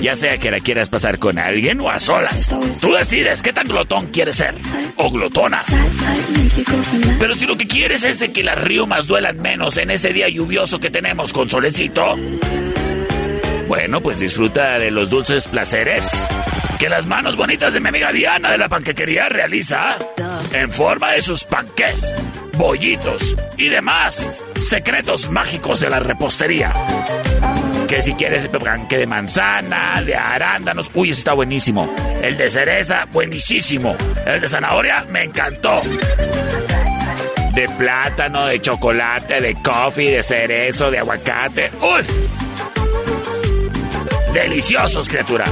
Ya 0.00 0.16
sea 0.16 0.38
que 0.38 0.50
la 0.50 0.60
quieras 0.60 0.88
pasar 0.88 1.18
con 1.18 1.38
alguien 1.38 1.78
o 1.80 1.90
a 1.90 2.00
solas. 2.00 2.54
Tú 2.80 2.92
decides 2.94 3.42
qué 3.42 3.52
tan 3.52 3.68
glotón 3.68 4.06
quieres 4.06 4.36
ser. 4.36 4.54
O 4.96 5.10
glotona. 5.10 5.62
Pero 7.18 7.34
si 7.34 7.44
lo 7.44 7.58
que 7.58 7.66
quieres 7.66 8.02
es 8.02 8.26
que 8.30 8.42
las 8.42 8.58
riumas 8.58 9.06
duelan 9.06 9.40
menos 9.40 9.76
en 9.76 9.90
este 9.90 10.14
día 10.14 10.28
lluvioso 10.30 10.80
que 10.80 10.88
tenemos 10.88 11.34
con 11.34 11.50
solecito. 11.50 12.16
Bueno, 13.68 14.00
pues 14.00 14.20
disfruta 14.20 14.78
de 14.78 14.90
los 14.90 15.10
dulces 15.10 15.46
placeres 15.46 16.10
que 16.78 16.88
las 16.88 17.04
manos 17.04 17.36
bonitas 17.36 17.74
de 17.74 17.80
mi 17.80 17.88
amiga 17.88 18.10
Diana 18.10 18.50
de 18.50 18.56
la 18.56 18.70
panquequería 18.70 19.28
realiza 19.28 19.98
en 20.54 20.72
forma 20.72 21.12
de 21.12 21.20
sus 21.20 21.44
panques, 21.44 22.10
bollitos 22.54 23.36
y 23.58 23.68
demás 23.68 24.26
secretos 24.58 25.30
mágicos 25.30 25.80
de 25.80 25.90
la 25.90 26.00
repostería. 26.00 26.72
Que 27.90 28.00
si 28.00 28.14
quieres 28.14 28.46
panque 28.46 28.96
de 28.98 29.06
manzana, 29.08 30.00
de 30.06 30.14
arándanos, 30.14 30.88
uy, 30.94 31.10
ese 31.10 31.22
está 31.22 31.32
buenísimo. 31.32 31.92
El 32.22 32.36
de 32.36 32.48
cereza, 32.48 33.08
buenísimo. 33.12 33.96
El 34.24 34.40
de 34.40 34.48
zanahoria, 34.48 35.04
me 35.10 35.24
encantó. 35.24 35.82
De 37.52 37.68
plátano, 37.76 38.46
de 38.46 38.60
chocolate, 38.60 39.40
de 39.40 39.60
coffee, 39.60 40.12
de 40.12 40.22
cerezo, 40.22 40.88
de 40.88 41.00
aguacate. 41.00 41.72
¡Uy! 41.82 42.04
Deliciosos, 44.34 45.08
criatura. 45.08 45.46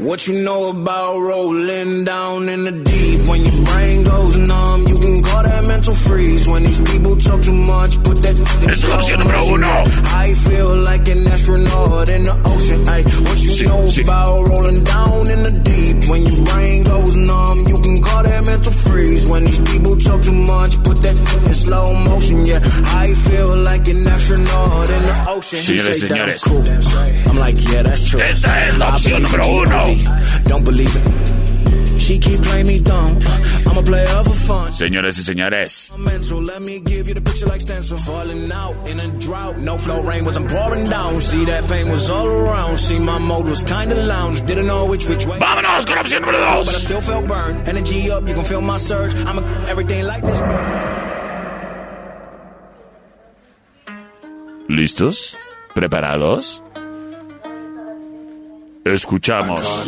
What 0.01 0.27
you 0.27 0.43
know 0.43 0.71
about 0.71 1.19
rolling 1.21 2.05
down 2.05 2.49
in 2.49 2.65
the 2.65 2.73
deep? 2.73 3.29
When 3.29 3.45
your 3.45 3.65
brain 3.65 4.03
goes 4.05 4.37
numb, 4.37 4.81
you 4.89 4.97
can 4.97 5.23
call 5.23 5.43
that 5.43 5.65
mental 5.69 5.95
freeze. 5.95 6.49
When 6.49 6.65
these 6.65 6.81
people 6.81 7.17
talk 7.17 7.43
too 7.43 7.53
much, 7.53 8.03
put 8.03 8.17
that 8.23 8.37
Es 8.71 8.89
la 8.89 8.97
opción 8.97 9.21
número 9.21 9.45
uno. 9.55 9.85
I 10.17 10.33
feel 10.35 10.77
like 10.89 11.07
an 11.09 11.29
astronaut 11.29 12.09
in 12.09 12.25
the 12.25 12.33
ocean. 12.49 12.89
Ay, 12.89 13.03
what 13.05 13.39
you 13.45 13.65
know 13.67 13.85
about 14.03 14.49
rolling 14.49 14.83
down 14.85 15.31
in 15.31 15.43
the 15.45 15.53
deep? 15.69 16.09
When 16.09 16.23
your 16.25 16.45
brain 16.45 16.83
goes 16.85 17.17
numb, 17.17 17.59
you 17.69 17.77
can 17.77 18.03
call 18.03 18.23
that 18.23 18.45
mental 18.47 18.73
freeze. 18.73 19.29
When 19.29 19.45
these 19.45 19.61
people 19.61 19.97
talk 19.99 20.23
too 20.23 20.33
much, 20.33 20.83
put 20.83 20.97
that 21.03 21.17
in 21.47 21.55
slow 21.55 21.93
motion. 22.09 22.47
Yeah, 22.47 22.61
I 23.05 23.13
feel 23.13 23.55
like 23.69 23.87
an 23.87 24.07
astronaut 24.09 24.89
in 24.91 25.03
the 25.05 25.17
ocean. 25.29 25.59
Señores, 25.61 26.01
say 26.01 26.09
that 26.09 26.21
I'm 26.21 26.39
señores. 26.39 26.43
cool. 26.49 27.31
I'm 27.31 27.37
like, 27.37 27.57
yeah, 27.71 27.83
that's 27.83 28.09
true. 28.09 28.21
Esta 28.21 28.67
es 28.67 28.79
la 28.79 28.97
opción 28.97 29.23
número 29.23 29.45
in 29.45 29.69
uno. 29.69 29.85
Don't 30.45 30.65
believe 30.65 30.95
it. 30.95 32.01
She 32.01 32.19
keep 32.19 32.41
playing 32.43 32.67
me 32.67 32.79
dumb. 32.81 33.19
I'm 33.67 33.77
a 33.77 33.83
player 33.83 34.07
for 34.25 34.35
fun. 34.35 34.73
Señores 34.73 35.19
y 35.19 35.23
señores. 35.23 35.93
Mental, 35.97 36.43
let 36.43 36.61
me 36.63 36.81
give 36.81 37.07
you 37.09 37.15
the 37.15 37.21
picture 37.21 37.47
like 37.47 37.61
stencil. 37.61 37.99
Falling 37.99 38.51
out 38.51 38.75
in 38.89 38.99
a 39.01 39.07
drought. 39.21 39.59
No 39.59 39.77
flow 39.79 40.03
rain 40.03 40.25
was 40.25 40.37
I'm 40.37 40.47
pouring 40.49 40.89
down. 40.89 41.21
See 41.21 41.45
that 41.45 41.69
pain 41.69 41.89
was 41.91 42.09
all 42.11 42.27
around. 42.27 42.79
See 42.79 42.99
my 42.99 43.19
mode 43.19 43.47
was 43.49 43.63
kinda 43.63 43.95
lounge. 43.95 44.41
Didn't 44.47 44.67
know 44.67 44.87
which 44.87 45.07
which 45.09 45.27
way. 45.27 45.39
Vámonos 45.39 45.87
con 45.87 45.95
la 45.97 46.01
opción 46.03 46.23
número 46.23 46.39
But 46.39 46.49
I 46.49 46.55
dos. 46.57 46.83
still 46.83 47.01
felt 47.01 47.27
burned. 47.29 47.69
Energy 47.69 48.11
up, 48.11 48.27
you 48.27 48.35
can 48.35 48.45
feel 48.45 48.61
my 48.63 48.79
surge. 48.79 49.15
I'm 49.27 49.39
a 49.39 49.43
everything 49.69 50.05
like 50.07 50.23
this. 50.27 50.41
¿Listos? 54.69 55.37
¿Preparados? 55.75 56.63
Escuchamos 58.85 59.87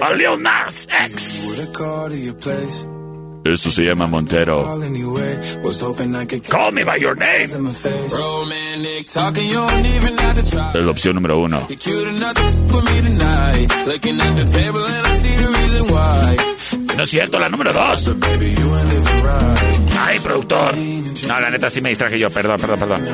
a 0.00 0.14
Lil 0.14 0.42
Nas 0.42 0.88
X. 1.10 1.70
Esto 3.44 3.70
se 3.70 3.84
llama 3.84 4.06
Montero. 4.06 4.64
Call 6.48 6.72
me 6.72 6.82
by 6.82 6.98
your 6.98 7.14
name. 7.14 7.46
Romantic 7.52 9.06
talking, 9.12 9.46
you 9.46 9.54
don't 9.54 9.86
even 9.86 10.18
have 10.18 10.34
to 10.34 10.50
try. 10.50 10.72
Es 10.74 10.82
la 10.82 10.90
opción 10.90 11.14
número 11.14 11.38
uno. 11.38 11.66
You're 11.68 11.76
cute 11.76 12.08
enough 12.08 12.34
to 12.34 12.42
with 12.42 12.84
me 12.90 13.00
tonight. 13.02 13.86
Looking 13.86 14.20
at 14.20 14.34
the 14.34 14.44
table 14.44 14.84
and 14.84 15.06
I 15.06 15.18
see 15.18 15.36
the 15.36 15.48
reason 15.48 15.94
why. 15.94 16.36
No 16.96 17.02
es 17.02 17.10
cierto, 17.10 17.38
la 17.38 17.50
número 17.50 17.72
dos. 17.72 18.14
Ay, 20.00 20.20
productor. 20.20 20.74
No, 20.76 21.40
la 21.40 21.50
neta 21.50 21.68
sí 21.68 21.82
me 21.82 21.90
distraje 21.90 22.18
yo. 22.18 22.30
Perdón, 22.30 22.58
perdón, 22.60 22.78
perdón. 22.80 23.06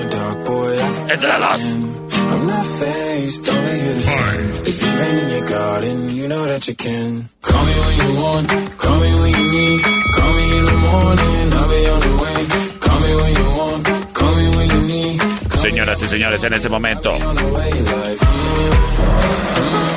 Esta 1.08 1.14
es 1.14 1.22
la 1.22 1.38
dos. 1.38 1.99
I'm 2.30 2.46
not 2.46 2.64
faced, 2.64 3.48
only 3.48 3.80
here 3.80 3.94
to 3.94 4.02
sin. 4.02 4.40
If 4.70 4.76
you 4.82 4.92
ain't 5.04 5.18
in 5.22 5.28
your 5.36 5.46
garden, 5.48 5.96
you 6.10 6.28
know 6.28 6.44
that 6.46 6.68
you 6.68 6.74
can. 6.74 7.28
Call 7.42 7.64
me 7.64 7.74
when 7.84 7.96
you 8.02 8.20
want, 8.22 8.48
call 8.78 9.00
me 9.00 9.10
when 9.20 9.30
you 9.38 9.46
need. 9.56 9.80
Call 10.16 10.32
me 10.38 10.44
in 10.58 10.64
the 10.70 10.78
morning, 10.88 11.52
I'll 11.58 11.68
be 11.74 11.80
on 11.94 12.00
the 12.06 12.14
way. 12.22 12.38
Call 12.84 13.00
me 13.00 13.10
when 13.20 13.32
you 13.40 13.48
want, 13.58 14.14
call 14.14 14.34
me 14.36 14.46
when 14.56 14.68
you 14.70 14.82
need. 14.92 15.20
Señoras 15.58 16.02
y 16.02 16.08
señores, 16.08 16.44
en 16.44 16.52
este 16.54 16.68
momento, 16.68 17.10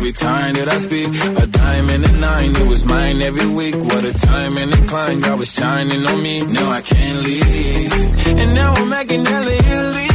every 0.04 0.12
time 0.12 0.54
that 0.56 0.68
I 0.68 0.78
speak. 0.80 1.08
A 1.44 1.48
diamond 1.48 2.04
and 2.04 2.16
a 2.16 2.20
nine, 2.20 2.52
it 2.52 2.68
was 2.68 2.84
mine 2.84 3.22
every 3.22 3.48
week. 3.48 3.76
What 3.76 4.04
a 4.04 4.12
time 4.12 4.58
and 4.58 4.74
a 4.74 4.82
climb, 4.92 5.22
God 5.22 5.40
was 5.40 5.54
shining 5.54 6.06
on 6.06 6.22
me. 6.22 6.42
Now 6.42 6.70
I 6.72 6.82
can't 6.82 7.20
leave. 7.24 7.94
And 8.40 8.54
now 8.54 8.74
I'm 8.74 8.90
making 8.90 9.24
hella 9.24 9.54
Italy. 9.64 10.10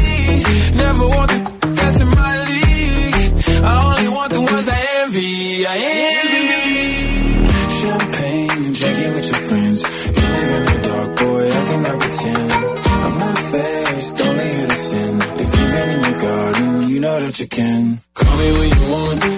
Never 0.84 1.06
want 1.08 1.28
the 1.32 1.38
that's 1.78 2.00
in 2.04 2.10
my 2.20 2.34
league. 2.50 3.16
I 3.64 3.72
only 3.88 4.08
want 4.16 4.30
the 4.36 4.42
ones 4.52 4.68
I 4.76 4.80
envy. 5.00 5.66
I 5.66 5.76
envy. 6.12 6.48
Champagne 7.80 8.64
and 8.68 8.74
drinking 8.76 9.12
with 9.16 9.28
your 9.32 9.42
friends. 9.48 9.78
You 10.16 10.26
live 10.36 10.50
in 10.58 10.64
the 10.68 10.78
dark, 10.88 11.10
boy, 11.16 11.44
I 11.48 11.62
cannot 11.68 11.96
pretend. 12.02 12.52
I'm 13.04 13.18
not 13.24 13.38
faced, 13.52 14.20
only 14.20 14.48
here 14.52 14.66
to 14.68 14.78
sin. 14.90 15.14
If 15.42 15.48
you've 15.56 15.72
been 15.76 15.88
in 15.96 16.00
your 16.08 16.18
garden, 16.20 16.88
you 16.90 17.00
know 17.00 17.20
that 17.20 17.40
you 17.40 17.48
can. 17.48 18.00
Call 18.12 18.36
me 18.36 18.52
when 18.58 18.68
you 18.76 18.92
want, 18.92 19.37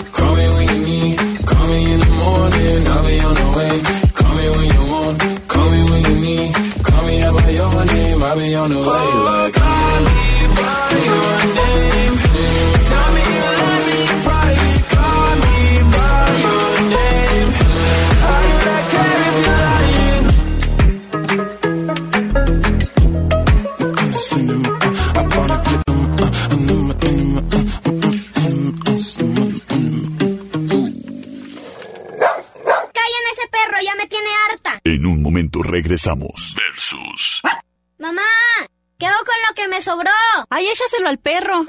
regresamos. 36.01 36.55
Versus. 36.57 37.41
¡Mamá! 37.99 38.23
¿Qué 38.99 39.07
hago 39.07 39.19
con 39.19 39.35
lo 39.49 39.55
que 39.55 39.69
me 39.69 39.83
sobró? 39.83 40.11
¡Ay, 40.51 40.67
échaselo 40.69 41.09
al 41.09 41.19
perro! 41.19 41.67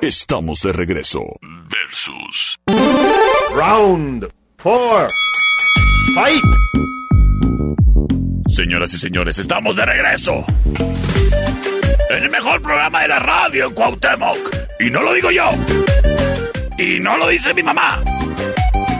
Estamos 0.00 0.60
de 0.60 0.72
regreso. 0.72 1.20
Versus. 1.68 2.58
Round 3.54 4.28
four. 4.58 5.08
Fight. 6.14 6.42
Señoras 8.48 8.92
y 8.94 8.98
señores, 8.98 9.38
estamos 9.38 9.76
de 9.76 9.86
regreso. 9.86 10.44
En 12.10 12.22
el 12.22 12.30
mejor 12.30 12.60
programa 12.60 13.02
de 13.02 13.08
la 13.08 13.18
radio 13.18 13.66
en 13.66 13.74
Cuauhtémoc. 13.74 14.38
Y 14.80 14.90
no 14.90 15.02
lo 15.02 15.12
digo 15.14 15.30
yo. 15.30 15.48
Y 16.78 16.98
no 17.00 17.16
lo 17.16 17.28
dice 17.28 17.54
mi 17.54 17.62
mamá. 17.62 18.02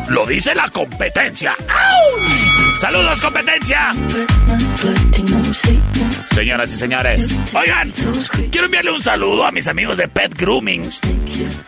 Lo 0.08 0.24
dice 0.26 0.54
la 0.54 0.68
competencia. 0.68 1.56
¡Au! 1.68 2.41
¡Saludos, 2.82 3.20
competencia! 3.20 3.92
Señoras 6.34 6.72
y 6.72 6.76
señores, 6.76 7.36
oigan, 7.54 7.92
quiero 8.50 8.64
enviarle 8.64 8.90
un 8.90 9.00
saludo 9.00 9.46
a 9.46 9.52
mis 9.52 9.68
amigos 9.68 9.96
de 9.96 10.08
Pet 10.08 10.36
Grooming. 10.36 10.90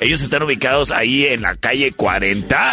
Ellos 0.01 0.21
están 0.23 0.43
ubicados 0.43 0.91
ahí 0.91 1.27
en 1.27 1.43
la 1.43 1.55
calle 1.55 1.93
40, 1.93 2.69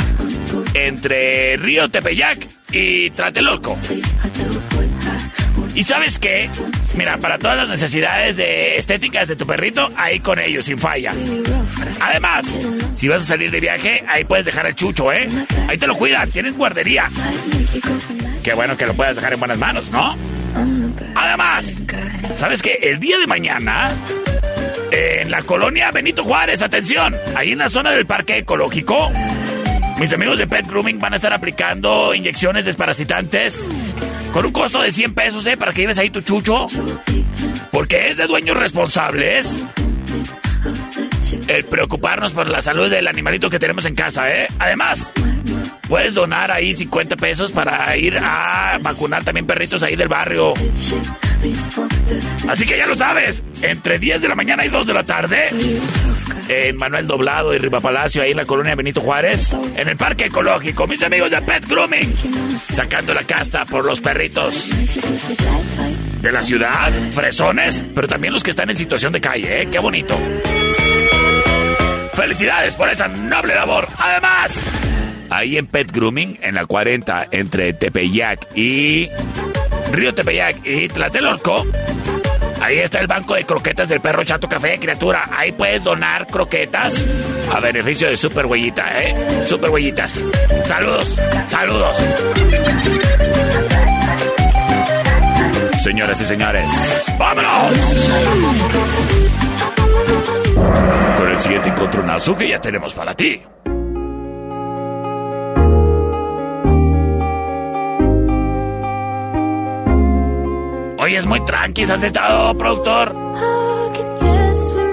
entre 0.74 1.56
Río 1.58 1.88
Tepeyac 1.90 2.48
y 2.72 3.12
Tlatelolco. 3.12 3.78
¿Y 5.76 5.84
sabes 5.84 6.18
qué? 6.18 6.50
Mira, 6.96 7.18
para 7.18 7.38
todas 7.38 7.58
las 7.58 7.70
necesidades 7.70 8.38
de 8.38 8.78
estéticas 8.78 9.28
de 9.28 9.36
tu 9.36 9.46
perrito, 9.46 9.88
ahí 9.96 10.20
con 10.20 10.40
ellos, 10.40 10.66
sin 10.66 10.80
falla. 10.80 11.14
Además, 12.00 12.48
si 12.98 13.08
vas 13.08 13.22
a 13.22 13.26
salir 13.26 13.52
de 13.52 13.60
viaje, 13.60 14.04
ahí 14.08 14.24
puedes 14.24 14.48
dejar 14.48 14.66
el 14.66 14.74
chucho, 14.74 15.14
¿eh? 15.14 15.30
Ahí 15.68 15.78
te 15.78 15.86
lo 15.86 15.96
cuidan, 15.96 16.32
tienes 16.32 16.58
guardería. 16.58 17.08
Qué 18.44 18.54
bueno 18.54 18.76
que 18.76 18.88
lo 18.88 18.94
puedas 18.94 19.16
dejar 19.16 19.34
en 19.34 19.40
buenas 19.40 19.58
manos, 19.58 19.92
¿no? 19.92 20.16
Además, 21.16 21.66
¿sabes 22.36 22.62
qué? 22.62 22.80
El 22.82 23.00
día 23.00 23.20
de 23.20 23.28
mañana, 23.28 23.92
en 24.92 25.30
la 25.30 25.42
colonia 25.44 25.92
Benito 25.92 26.24
Juárez, 26.24 26.62
atención, 26.62 27.16
ahí 27.36 27.52
en 27.52 27.60
la 27.60 27.70
zona 27.70 27.92
del 27.92 28.06
parque 28.06 28.40
ecológico, 28.40 29.12
mis 30.00 30.12
amigos 30.12 30.40
de 30.40 30.48
Pet 30.48 30.68
Grooming 30.68 31.00
van 31.00 31.14
a 31.14 31.18
estar 31.18 31.34
aplicando 31.34 32.16
inyecciones 32.16 32.66
desparasitantes 32.66 33.60
con 34.34 34.46
un 34.46 34.52
costo 34.52 34.82
de 34.82 34.92
100 34.92 35.14
pesos, 35.14 35.46
¿eh? 35.46 35.58
Para 35.58 35.72
que 35.72 35.82
lleves 35.82 36.00
ahí 36.00 36.10
tu 36.10 36.22
chucho. 36.22 36.66
Porque 37.72 38.10
es 38.10 38.18
de 38.18 38.28
dueños 38.28 38.58
responsables 38.58 39.64
el 41.48 41.66
preocuparnos 41.66 42.34
por 42.34 42.50
la 42.50 42.62
salud 42.62 42.90
del 42.90 43.08
animalito 43.08 43.50
que 43.50 43.60
tenemos 43.60 43.86
en 43.86 43.96
casa, 43.96 44.32
¿eh? 44.34 44.48
Además, 44.60 45.12
puedes 45.88 46.14
donar 46.14 46.52
ahí 46.52 46.74
50 46.74 47.16
pesos 47.16 47.52
para 47.52 47.96
ir 47.98 48.18
a 48.18 48.78
vacunar 48.82 49.24
también 49.24 49.46
perritos 49.46 49.84
ahí 49.84 49.96
del 49.96 50.08
barrio. 50.08 50.54
Así 52.48 52.66
que 52.66 52.78
ya 52.78 52.86
lo 52.86 52.96
sabes, 52.96 53.42
entre 53.62 54.00
10 54.00 54.22
de 54.22 54.28
la 54.28 54.36
mañana 54.36 54.66
y 54.66 54.70
2 54.70 54.88
de 54.88 54.94
la 54.94 55.04
tarde, 55.04 55.50
en 56.48 56.78
Manuel 56.78 57.08
Doblado 57.08 57.54
y 57.54 57.58
Riva 57.58 57.80
Palacio, 57.80 58.22
ahí 58.22 58.32
en 58.32 58.38
la 58.38 58.46
colonia 58.46 58.76
Benito 58.76 59.02
Juárez, 59.02 59.54
en 59.76 59.88
el 59.88 59.98
Parque 59.98 60.26
Ecológico, 60.26 60.86
mis 60.88 61.02
amigos 61.04 61.32
de 61.32 61.42
Pet 61.42 61.68
Grooming, 61.68 62.14
sacando 62.60 63.14
la 63.14 63.24
casta 63.24 63.66
por 63.66 63.86
los 63.86 64.00
perritos 64.02 64.70
de 66.22 66.32
la 66.32 66.44
ciudad, 66.44 66.92
fresones, 67.16 67.84
pero 67.96 68.08
también 68.08 68.34
los 68.34 68.44
que 68.44 68.52
están 68.52 68.70
en 68.70 68.78
situación 68.78 69.12
de 69.12 69.22
calle, 69.22 69.64
¿eh? 69.64 69.68
Qué 69.72 69.80
bonito. 69.80 70.16
Felicidades 72.14 72.76
por 72.76 72.90
esa 72.90 73.08
noble 73.08 73.56
labor. 73.56 73.88
Además, 73.98 74.60
ahí 75.30 75.58
en 75.58 75.68
Pet 75.68 75.92
Grooming, 75.92 76.40
en 76.42 76.56
la 76.56 76.66
40, 76.66 77.28
entre 77.32 77.74
Tepeyac 77.74 78.48
y 78.56 79.10
Río 79.92 80.14
Tepeyac 80.14 80.58
y 80.66 80.88
Tlatelolco, 80.88 81.66
ahí 82.62 82.80
está 82.80 83.00
el 83.00 83.08
banco 83.08 83.36
de 83.36 83.46
croquetas 83.46 83.90
del 83.90 84.02
perro 84.02 84.24
Chato 84.24 84.48
Café, 84.48 84.78
criatura. 84.80 85.30
Ahí 85.32 85.52
puedes 85.52 85.84
donar 85.84 86.28
croquetas 86.28 87.06
a 87.54 87.60
beneficio 87.60 88.10
de 88.10 88.18
Super 88.18 88.46
Huellita, 88.46 89.02
¿eh? 89.02 89.16
Super 89.48 89.70
Huellitas. 89.70 90.20
Saludos, 90.66 91.18
saludos. 91.50 91.98
Señoras 95.82 96.22
y 96.22 96.26
señores, 96.26 96.72
¡vámonos! 97.18 97.72
Con 101.18 101.32
el 101.32 101.40
siguiente 101.40 101.70
encontronazo 101.70 102.36
que 102.36 102.50
ya 102.50 102.60
tenemos 102.60 102.94
para 102.94 103.14
ti. 103.14 103.42
Hoy 111.00 111.16
es 111.16 111.26
muy 111.26 111.44
tranqui, 111.46 111.84
¿has 111.84 112.04
estado, 112.04 112.56
productor? 112.58 113.16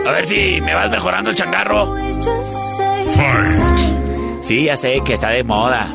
A 0.07 0.13
ver 0.13 0.27
si 0.27 0.61
me 0.63 0.75
vas 0.75 0.91
mejorando 0.91 1.31
el 1.31 1.37
changarro. 1.37 1.95
Sí, 4.41 4.65
ya 4.65 4.77
sé 4.79 5.03
que 5.05 5.13
está 5.13 5.29
de 5.29 5.45
moda. 5.45 5.87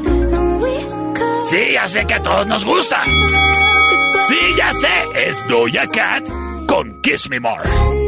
Sí, 1.49 1.57
ya 1.73 1.87
sé 1.87 2.05
que 2.05 2.13
a 2.13 2.21
todos 2.21 2.45
nos 2.45 2.63
gusta. 2.63 3.01
Sí, 3.03 4.37
ya 4.55 4.71
sé, 4.73 5.27
es 5.29 5.47
Doja 5.47 5.87
Cat 5.87 6.23
con 6.67 7.01
Kiss 7.01 7.29
Me 7.29 7.39
More. 7.39 8.02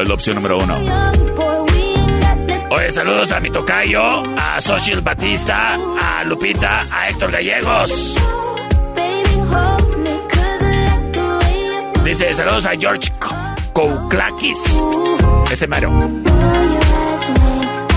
Es 0.00 0.08
la 0.08 0.14
opción 0.14 0.36
número 0.36 0.58
uno. 0.58 0.76
Oye, 2.70 2.90
saludos 2.90 3.32
a 3.32 3.40
mi 3.40 3.50
tocayo, 3.50 4.02
a 4.36 4.60
Xochitl 4.60 5.00
Batista, 5.00 5.74
a 5.74 6.24
Lupita, 6.24 6.84
a 6.92 7.08
Héctor 7.08 7.32
Gallegos. 7.32 8.14
Dice, 12.04 12.32
saludos 12.34 12.66
a 12.66 12.76
George 12.76 13.12
Kouklakis. 13.72 14.80
Ese 15.50 15.66
mero. 15.66 15.90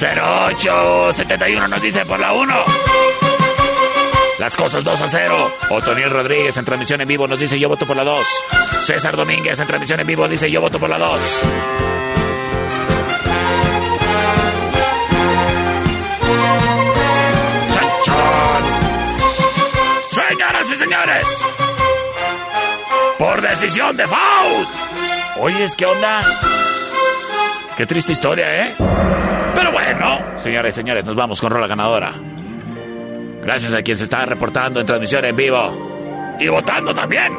0871 0.00 1.68
nos 1.68 1.82
dice 1.82 2.04
por 2.04 2.18
la 2.18 2.32
1. 2.32 3.21
Las 4.42 4.56
cosas 4.56 4.82
2 4.82 5.00
a 5.00 5.06
0. 5.06 5.54
Otoniel 5.70 6.10
Rodríguez 6.10 6.56
en 6.56 6.64
transmisión 6.64 7.00
en 7.00 7.06
vivo 7.06 7.28
nos 7.28 7.38
dice 7.38 7.60
yo 7.60 7.68
voto 7.68 7.86
por 7.86 7.94
la 7.94 8.02
2. 8.02 8.26
César 8.80 9.16
Domínguez 9.16 9.56
en 9.60 9.68
transmisión 9.68 10.00
en 10.00 10.06
vivo 10.08 10.26
dice 10.26 10.50
yo 10.50 10.60
voto 10.60 10.80
por 10.80 10.90
la 10.90 10.98
2. 10.98 11.42
Chan, 17.72 17.88
chan. 18.02 18.64
Señoras 20.10 20.70
y 20.70 20.74
señores. 20.74 21.28
Por 23.20 23.40
decisión 23.42 23.96
de 23.96 24.08
Faut. 24.08 24.68
Oyes, 25.38 25.76
¿qué 25.76 25.86
onda? 25.86 26.20
Qué 27.76 27.86
triste 27.86 28.10
historia, 28.10 28.64
¿eh? 28.64 28.74
Pero 29.54 29.70
bueno, 29.70 30.18
señores 30.36 30.74
y 30.74 30.80
señores, 30.80 31.06
nos 31.06 31.14
vamos 31.14 31.40
con 31.40 31.52
rola 31.52 31.68
ganadora. 31.68 32.12
Gracias 33.42 33.74
a 33.74 33.82
quien 33.82 33.96
se 33.96 34.04
está 34.04 34.24
reportando 34.24 34.80
en 34.80 34.86
transmisión 34.86 35.24
en 35.24 35.36
vivo. 35.36 36.36
Y 36.38 36.48
votando 36.48 36.94
también. 36.94 37.32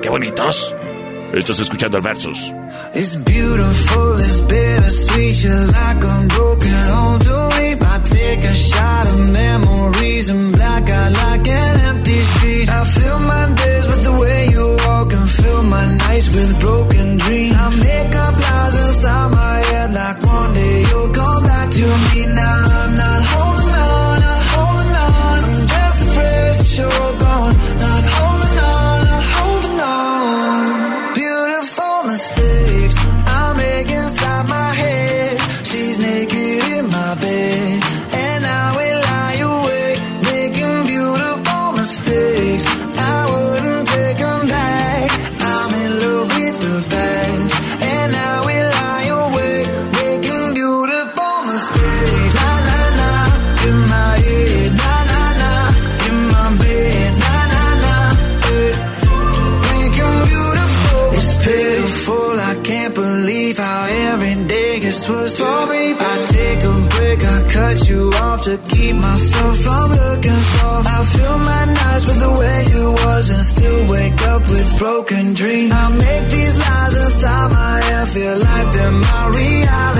¡Qué 0.00 0.08
bonitos! 0.08 0.74
Estás 1.32 1.58
escuchando 1.58 1.96
el 1.96 2.02
Versus. 2.02 2.52
To. 2.52 2.54
I 12.66 12.68
and 12.68 12.86
fill 12.86 13.18
my 13.20 13.54
days 13.56 13.84
with 13.86 14.04
the 14.04 14.12
way 14.20 14.48
you 14.52 14.76
walk 14.86 15.12
and 15.12 15.30
fill 15.30 15.62
my 15.64 15.96
nights 15.96 16.28
with 16.28 16.60
broken 16.60 17.18
dreams. 17.18 17.56
I 17.56 17.68
make 17.80 18.14
like 19.94 20.22
one 20.22 20.54
day 20.54 20.84
you'll 20.90 21.08
come 21.08 21.42
back 21.44 21.70
to 21.70 21.82
me. 21.82 22.33
To 68.44 68.58
keep 68.68 68.94
myself 68.94 69.56
from 69.56 69.90
looking 69.90 70.42
soft. 70.52 70.86
I 70.86 71.04
fill 71.16 71.38
my 71.38 71.64
nights 71.64 72.04
with 72.04 72.20
the 72.20 72.32
way 72.40 72.58
you 72.76 72.86
was 72.92 73.30
and 73.30 73.40
still 73.40 73.80
wake 73.88 74.20
up 74.32 74.42
with 74.42 74.78
broken 74.78 75.32
dreams. 75.32 75.72
I 75.72 75.88
make 75.88 76.28
these 76.28 76.54
lies 76.58 76.94
inside 77.06 77.52
my 77.52 77.80
head 77.84 78.08
feel 78.12 78.36
like 78.36 78.72
they're 78.74 78.92
my 78.92 79.22
reality. 79.32 79.93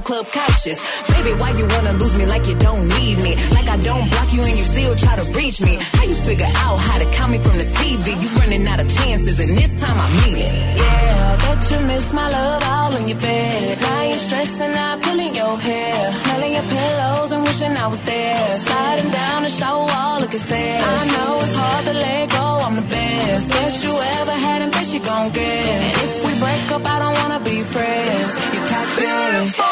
Club 0.00 0.26
couches. 0.26 0.78
Baby, 1.08 1.32
why 1.40 1.50
you 1.58 1.66
wanna 1.74 1.92
lose 1.94 2.18
me 2.18 2.26
like 2.26 2.46
you 2.46 2.56
don't 2.56 2.88
need 2.88 3.16
me? 3.22 3.36
Like 3.56 3.68
I 3.68 3.76
don't 3.76 4.10
block 4.10 4.32
you 4.32 4.42
and 4.42 4.56
you 4.58 4.64
still 4.64 4.94
try 4.96 5.16
to 5.16 5.24
reach 5.32 5.60
me. 5.60 5.78
How 5.96 6.04
you 6.04 6.14
figure 6.14 6.50
out 6.64 6.76
how 6.78 6.98
to 6.98 7.06
count 7.16 7.32
me 7.32 7.38
from 7.38 7.58
the 7.58 7.66
TV? 7.66 8.06
You 8.22 8.28
running 8.40 8.66
out 8.66 8.80
of 8.80 8.88
chances 8.98 9.38
and 9.40 9.50
this 9.58 9.72
time 9.82 9.98
I 10.06 10.08
mean 10.20 10.36
it. 10.38 10.52
Yeah, 10.52 11.36
bet 11.42 11.70
you 11.70 11.80
miss 11.86 12.12
my 12.12 12.28
love 12.30 12.62
all 12.74 12.96
in 12.96 13.08
your 13.08 13.18
bed. 13.18 13.80
Now 13.80 14.02
you're 14.04 14.18
stressing 14.18 14.74
out, 14.84 15.02
pulling 15.02 15.34
your 15.34 15.58
hair. 15.58 16.12
Smelling 16.22 16.52
your 16.52 16.66
pillows 16.74 17.32
and 17.32 17.42
wishing 17.44 17.74
I 17.76 17.86
was 17.86 18.02
there. 18.02 18.58
Sliding 18.58 19.10
down 19.10 19.42
the 19.42 19.50
shower 19.50 19.84
wall, 19.86 20.20
looking 20.20 20.40
sad. 20.40 20.80
I 20.84 21.02
know 21.14 21.36
it's 21.44 21.56
hard 21.56 21.84
to 21.86 21.92
let 21.92 22.30
go, 22.30 22.46
I'm 22.66 22.76
the 22.76 22.88
best. 22.96 23.50
Best 23.50 23.84
you 23.84 23.92
ever 24.20 24.32
had 24.32 24.62
and 24.62 24.72
best 24.72 24.94
you 24.94 25.00
gon' 25.00 25.30
get. 25.30 25.66
And 25.86 25.94
if 26.06 26.14
we 26.24 26.32
break 26.40 26.66
up, 26.76 26.84
I 26.86 26.98
don't 27.02 27.16
wanna 27.20 27.40
be 27.44 27.62
friends. 27.62 28.30
You 28.54 28.60
calculate. 28.72 29.54
for 29.54 29.69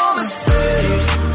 mistakes 0.77 1.28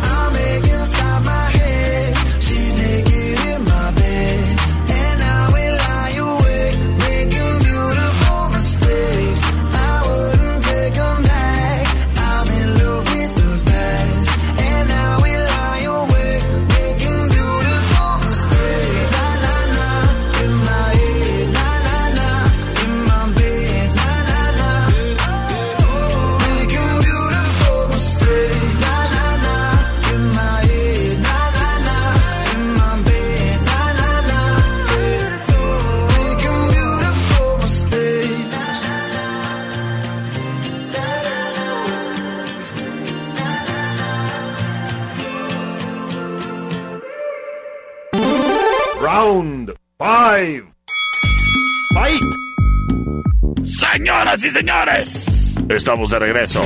señores, 54.55 55.57
estamos 55.69 56.11
de 56.11 56.19
regreso. 56.21 56.63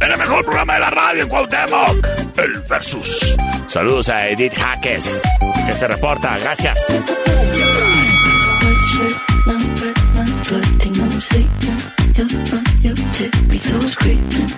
En 0.00 0.12
el 0.12 0.18
mejor 0.18 0.44
programa 0.44 0.74
de 0.74 0.80
la 0.80 0.90
radio 0.90 1.22
en 1.24 1.28
Cuauhtémoc, 1.28 2.06
el 2.36 2.60
Versus. 2.70 3.36
Saludos 3.66 4.08
a 4.08 4.28
Edith 4.28 4.54
Jaques, 4.54 5.20
que 5.66 5.72
se 5.72 5.88
reporta. 5.88 6.38
Gracias. 6.38 6.78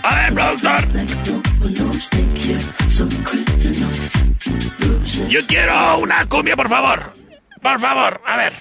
A 0.03 0.15
ver, 0.21 0.35
productor. 0.35 0.85
Yo 5.29 5.47
quiero 5.47 5.99
una 5.99 6.27
cumbia, 6.27 6.57
por 6.57 6.69
favor. 6.69 7.15
Por 7.63 7.81
favor, 7.81 8.21
a 8.27 8.37
ver. 8.37 8.53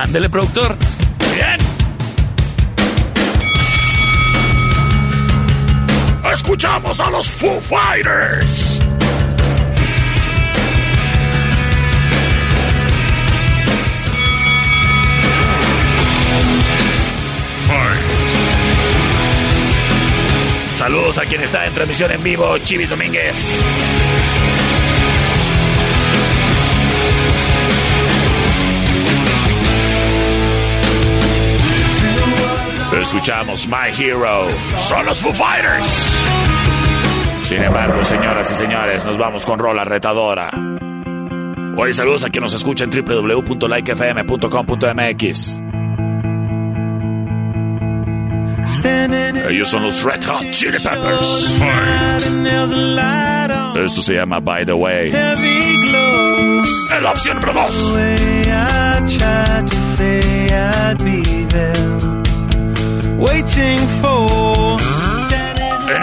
Ándele, 0.00 0.28
productor. 0.28 0.76
Escuchamos 6.32 6.98
a 6.98 7.10
los 7.10 7.28
Foo 7.28 7.60
Fighters. 7.60 8.78
Saludos 20.78 21.18
a 21.18 21.26
quien 21.26 21.42
está 21.42 21.66
en 21.66 21.74
transmisión 21.74 22.10
en 22.12 22.22
vivo, 22.22 22.56
Chivis 22.58 22.88
Domínguez. 22.88 23.62
Escuchamos 33.02 33.66
My 33.66 33.90
Hero. 33.98 34.46
Son 34.76 35.04
los 35.04 35.18
Foo 35.18 35.32
Fighters. 35.32 36.11
Sin 37.52 37.62
embargo, 37.62 38.02
señoras 38.02 38.50
y 38.50 38.54
señores, 38.54 39.04
nos 39.04 39.18
vamos 39.18 39.44
con 39.44 39.58
rola 39.58 39.84
retadora. 39.84 40.50
Hoy 41.76 41.92
saludos 41.92 42.24
a 42.24 42.30
quien 42.30 42.44
nos 42.44 42.54
escucha 42.54 42.84
en 42.84 42.90
www.likefm.com.mx. 42.90 45.60
Ellos 49.50 49.68
son 49.68 49.82
los 49.82 50.02
Red 50.02 50.24
Hot 50.24 50.50
Chili 50.50 50.78
Peppers. 50.78 51.60
Esto 53.84 54.00
se 54.00 54.14
llama 54.14 54.40
By 54.40 54.64
the 54.64 54.72
Way. 54.72 55.10
En 55.10 55.34
la 57.02 57.10
opción 57.10 57.38
número 57.38 57.66
2. 57.66 57.98
En 63.26 64.51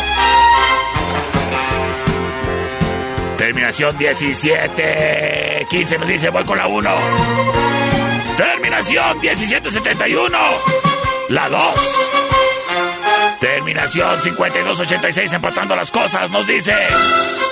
Terminación 3.37 3.97
1715 3.97 5.97
nos 5.99 6.07
dice, 6.07 6.29
voy 6.29 6.45
con 6.45 6.57
la 6.57 6.67
1. 6.67 6.89
Terminación 8.37 9.19
1771. 9.19 10.37
La 11.29 11.49
2. 11.49 11.71
Terminación 13.39 14.21
5286 14.21 15.33
empatando 15.33 15.75
las 15.75 15.91
cosas 15.91 16.31
nos 16.31 16.47
dice, 16.47 16.73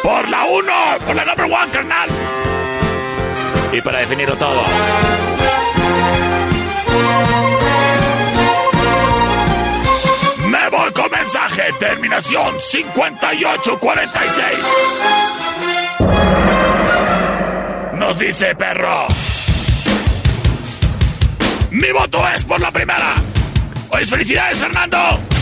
por 0.01 0.27
la 0.29 0.45
1, 0.45 0.73
por 1.05 1.15
la 1.15 1.25
number 1.25 1.45
1, 1.45 1.57
carnal. 1.71 2.09
Y 3.71 3.81
para 3.81 3.99
definirlo 3.99 4.35
todo. 4.37 4.63
Con 10.93 11.09
mensaje. 11.11 11.63
Terminación 11.79 12.59
5846. 12.59 14.59
Nos 17.93 18.19
dice 18.19 18.53
perro. 18.55 19.07
Mi 21.71 21.91
voto 21.91 22.27
es 22.29 22.43
por 22.43 22.59
la 22.59 22.71
primera. 22.71 23.15
Hoy 23.89 24.05
felicidades, 24.05 24.59
Fernando. 24.59 25.34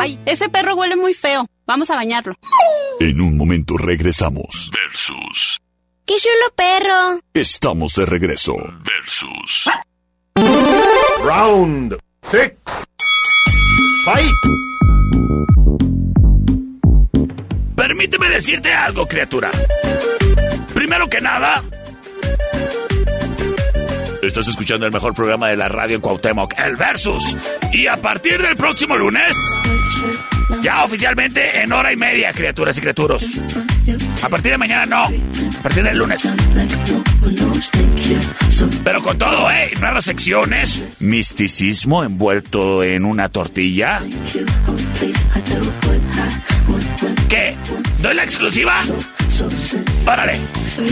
Ay, 0.00 0.18
ese 0.24 0.48
perro 0.48 0.76
huele 0.76 0.96
muy 0.96 1.12
feo. 1.12 1.44
Vamos 1.66 1.90
a 1.90 1.94
bañarlo. 1.94 2.34
En 3.00 3.20
un 3.20 3.36
momento 3.36 3.76
regresamos. 3.76 4.70
Versus. 4.72 5.60
¡Qué 6.06 6.14
chulo 6.16 6.54
perro! 6.56 7.20
Estamos 7.34 7.94
de 7.96 8.06
regreso. 8.06 8.54
Versus. 8.82 9.68
Round 11.22 11.98
six. 12.32 12.54
Fight. 14.06 14.32
Permíteme 17.76 18.30
decirte 18.30 18.72
algo, 18.72 19.06
criatura. 19.06 19.50
Primero 20.72 21.10
que 21.10 21.20
nada, 21.20 21.62
Estás 24.22 24.48
escuchando 24.48 24.84
el 24.84 24.92
mejor 24.92 25.14
programa 25.14 25.48
de 25.48 25.56
la 25.56 25.68
radio 25.68 25.96
en 25.96 26.02
Cuauhtémoc, 26.02 26.52
el 26.58 26.76
Versus. 26.76 27.36
Y 27.72 27.86
a 27.86 27.96
partir 27.96 28.42
del 28.42 28.54
próximo 28.54 28.94
lunes, 28.94 29.34
ya 30.62 30.84
oficialmente 30.84 31.62
en 31.62 31.72
hora 31.72 31.92
y 31.92 31.96
media, 31.96 32.32
criaturas 32.32 32.76
y 32.78 32.80
criaturos. 32.80 33.24
A 34.22 34.28
partir 34.28 34.52
de 34.52 34.58
mañana 34.58 34.86
no, 34.86 35.04
a 35.04 35.62
partir 35.62 35.82
del 35.82 35.98
lunes. 35.98 36.28
Pero 38.84 39.02
con 39.02 39.18
todo, 39.18 39.50
¿eh? 39.50 39.70
Nuevas 39.80 40.04
secciones, 40.04 40.84
misticismo 41.00 42.04
envuelto 42.04 42.82
en 42.82 43.04
una 43.04 43.28
tortilla. 43.28 44.00
¿Qué? 47.28 47.56
¿Doy 48.00 48.14
la 48.14 48.24
exclusiva? 48.24 48.80
Órale. 50.06 50.38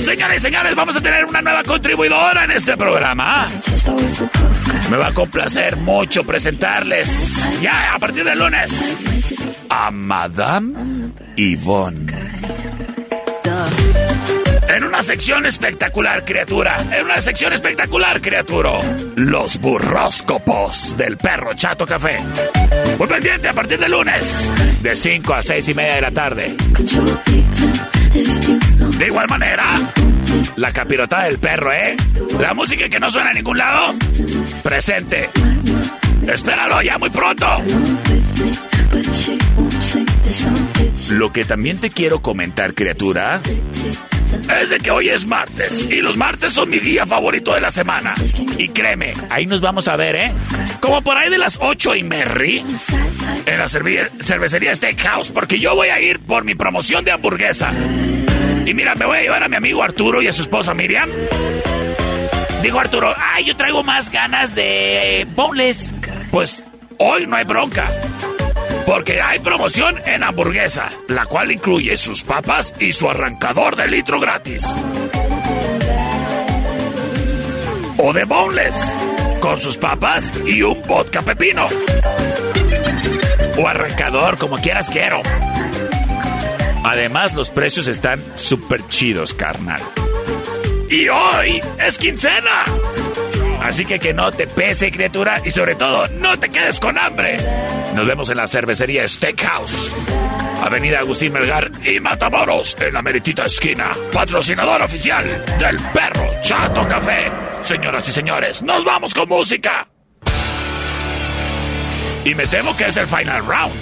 Señores 0.02 0.38
y 0.38 0.40
señores, 0.40 0.74
vamos 0.74 0.96
a 0.96 1.00
tener 1.00 1.24
una 1.24 1.40
nueva 1.42 1.62
contribuidora 1.64 2.44
en 2.44 2.52
este 2.52 2.76
programa. 2.76 3.46
Me 4.90 4.96
va 4.96 5.08
a 5.08 5.12
complacer 5.12 5.76
mucho 5.76 6.24
presentarles, 6.24 7.60
ya 7.60 7.94
a 7.94 7.98
partir 7.98 8.24
del 8.24 8.38
lunes, 8.38 8.96
a 9.68 9.90
Madame 9.90 11.12
Yvonne. 11.36 12.28
En 14.68 14.84
una 14.84 15.02
sección 15.02 15.44
espectacular, 15.46 16.24
criatura. 16.24 16.76
En 16.96 17.06
una 17.06 17.20
sección 17.20 17.52
espectacular, 17.52 18.20
criatura. 18.20 18.72
Los 19.16 19.58
burróscopos 19.58 20.96
del 20.96 21.16
perro 21.16 21.54
Chato 21.54 21.84
Café. 21.84 22.18
Muy 22.98 23.08
pendiente 23.08 23.48
a 23.48 23.52
partir 23.52 23.78
de 23.78 23.88
lunes, 23.88 24.52
de 24.82 24.94
5 24.94 25.34
a 25.34 25.42
6 25.42 25.68
y 25.70 25.74
media 25.74 25.94
de 25.96 26.00
la 26.02 26.10
tarde. 26.10 26.56
De 28.98 29.06
igual 29.06 29.28
manera, 29.28 29.64
la 30.56 30.72
capirotada 30.72 31.24
del 31.24 31.38
perro, 31.38 31.72
¿eh? 31.72 31.96
La 32.40 32.54
música 32.54 32.88
que 32.88 32.98
no 32.98 33.10
suena 33.10 33.30
a 33.30 33.32
ningún 33.32 33.58
lado, 33.58 33.94
presente. 34.62 35.30
Espéralo 36.26 36.82
ya 36.82 36.98
muy 36.98 37.10
pronto. 37.10 37.46
Lo 41.10 41.32
que 41.32 41.44
también 41.44 41.78
te 41.78 41.90
quiero 41.90 42.20
comentar, 42.20 42.74
criatura, 42.74 43.40
es 44.60 44.70
de 44.70 44.80
que 44.80 44.90
hoy 44.90 45.08
es 45.08 45.26
martes 45.26 45.88
y 45.90 46.00
los 46.00 46.16
martes 46.16 46.52
son 46.52 46.70
mi 46.70 46.78
día 46.78 47.06
favorito 47.06 47.54
de 47.54 47.60
la 47.60 47.70
semana. 47.70 48.14
Y 48.56 48.68
créeme, 48.68 49.14
ahí 49.30 49.46
nos 49.46 49.60
vamos 49.60 49.88
a 49.88 49.96
ver, 49.96 50.16
¿eh? 50.16 50.32
Como 50.80 51.02
por 51.02 51.16
ahí 51.16 51.30
de 51.30 51.38
las 51.38 51.58
8 51.60 51.96
y 51.96 52.02
Merry 52.02 52.64
en 53.46 53.58
la 53.58 53.68
cervecería 53.68 54.74
Steakhouse, 54.74 55.30
porque 55.30 55.58
yo 55.58 55.74
voy 55.74 55.88
a 55.88 56.00
ir 56.00 56.18
por 56.20 56.44
mi 56.44 56.54
promoción 56.54 57.04
de 57.04 57.12
hamburguesa. 57.12 57.72
Y 58.64 58.74
mira, 58.74 58.94
me 58.94 59.06
voy 59.06 59.18
a 59.18 59.22
llevar 59.22 59.42
a 59.42 59.48
mi 59.48 59.56
amigo 59.56 59.82
Arturo 59.82 60.20
y 60.22 60.28
a 60.28 60.32
su 60.32 60.42
esposa 60.42 60.74
Miriam. 60.74 61.08
Digo 62.62 62.80
Arturo, 62.80 63.14
ay, 63.16 63.44
yo 63.44 63.56
traigo 63.56 63.82
más 63.82 64.10
ganas 64.10 64.54
de 64.54 65.26
boneless. 65.34 65.90
Pues 66.30 66.62
hoy 66.98 67.26
no 67.26 67.36
hay 67.36 67.44
bronca. 67.44 67.88
Porque 68.88 69.20
hay 69.20 69.38
promoción 69.40 70.00
en 70.06 70.24
hamburguesa, 70.24 70.88
la 71.08 71.26
cual 71.26 71.52
incluye 71.52 71.98
sus 71.98 72.22
papas 72.22 72.72
y 72.80 72.92
su 72.92 73.10
arrancador 73.10 73.76
de 73.76 73.86
litro 73.86 74.18
gratis. 74.18 74.64
O 77.98 78.14
de 78.14 78.24
boneless, 78.24 78.76
con 79.40 79.60
sus 79.60 79.76
papas 79.76 80.32
y 80.46 80.62
un 80.62 80.80
vodka 80.84 81.20
pepino. 81.20 81.66
O 83.58 83.68
arrancador, 83.68 84.38
como 84.38 84.56
quieras 84.56 84.88
quiero. 84.88 85.20
Además, 86.82 87.34
los 87.34 87.50
precios 87.50 87.88
están 87.88 88.22
súper 88.36 88.88
chidos, 88.88 89.34
carnal. 89.34 89.82
Y 90.88 91.10
hoy 91.10 91.60
es 91.86 91.98
quincena. 91.98 92.64
Así 93.62 93.84
que 93.84 93.98
que 93.98 94.14
no 94.14 94.30
te 94.32 94.46
pese, 94.46 94.90
criatura, 94.90 95.40
y 95.44 95.50
sobre 95.50 95.74
todo, 95.74 96.08
no 96.08 96.38
te 96.38 96.48
quedes 96.48 96.80
con 96.80 96.96
hambre. 96.98 97.36
Nos 97.94 98.06
vemos 98.06 98.30
en 98.30 98.36
la 98.36 98.48
cervecería 98.48 99.06
Steakhouse. 99.06 99.92
Avenida 100.62 101.00
Agustín 101.00 101.32
Melgar 101.32 101.70
y 101.84 102.00
Matamoros, 102.00 102.76
en 102.80 102.94
la 102.94 103.02
meritita 103.02 103.46
esquina. 103.46 103.90
Patrocinador 104.12 104.82
oficial 104.82 105.24
del 105.58 105.76
perro 105.92 106.26
Chato 106.42 106.86
Café. 106.88 107.30
Señoras 107.62 108.08
y 108.08 108.12
señores, 108.12 108.62
nos 108.62 108.84
vamos 108.84 109.14
con 109.14 109.28
música. 109.28 109.86
Y 112.24 112.34
me 112.34 112.46
temo 112.46 112.76
que 112.76 112.86
es 112.86 112.96
el 112.96 113.06
final 113.06 113.44
round. 113.46 113.74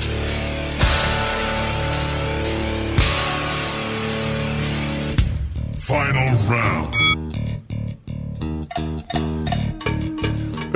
Final 5.79 6.39
round. 6.49 6.96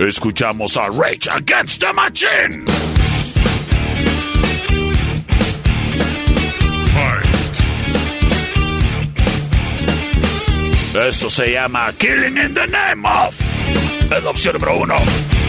Escuchamos 0.01 0.78
a 0.78 0.88
Rage 0.88 1.28
Against 1.28 1.82
the 1.82 1.92
Machine. 1.92 2.64
Esto 10.94 11.28
se 11.28 11.53
llama 11.53 11.92
Killing 11.98 12.38
in 12.38 12.55
the 12.55 12.66
Name 12.66 13.07
of. 13.07 13.38
Es 14.11 14.24
la 14.24 14.30
opción 14.30 14.55
número 14.55 14.78
uno. 14.78 15.39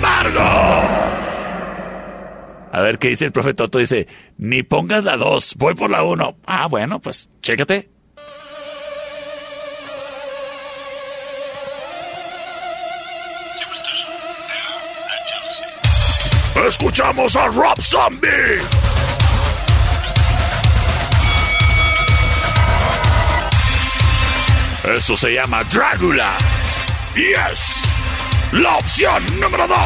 Embargo. 0.00 0.40
A 2.72 2.80
ver 2.80 2.98
qué 2.98 3.08
dice 3.08 3.26
el 3.26 3.32
profe 3.32 3.54
Toto. 3.54 3.78
Dice, 3.78 4.06
ni 4.38 4.62
pongas 4.62 5.04
la 5.04 5.16
2, 5.16 5.56
voy 5.56 5.74
por 5.74 5.90
la 5.90 6.02
1. 6.02 6.36
Ah, 6.46 6.66
bueno, 6.68 7.00
pues 7.00 7.28
chécate. 7.42 7.90
Escuchamos 16.66 17.36
a 17.36 17.46
Rob 17.48 17.80
Zombie. 17.82 18.28
Eso 24.96 25.16
se 25.16 25.34
llama 25.34 25.64
Drácula. 25.64 26.30
Y 27.16 27.32
es 27.32 27.79
la 28.52 28.76
opción 28.76 29.40
número 29.40 29.66
2. 29.68 29.76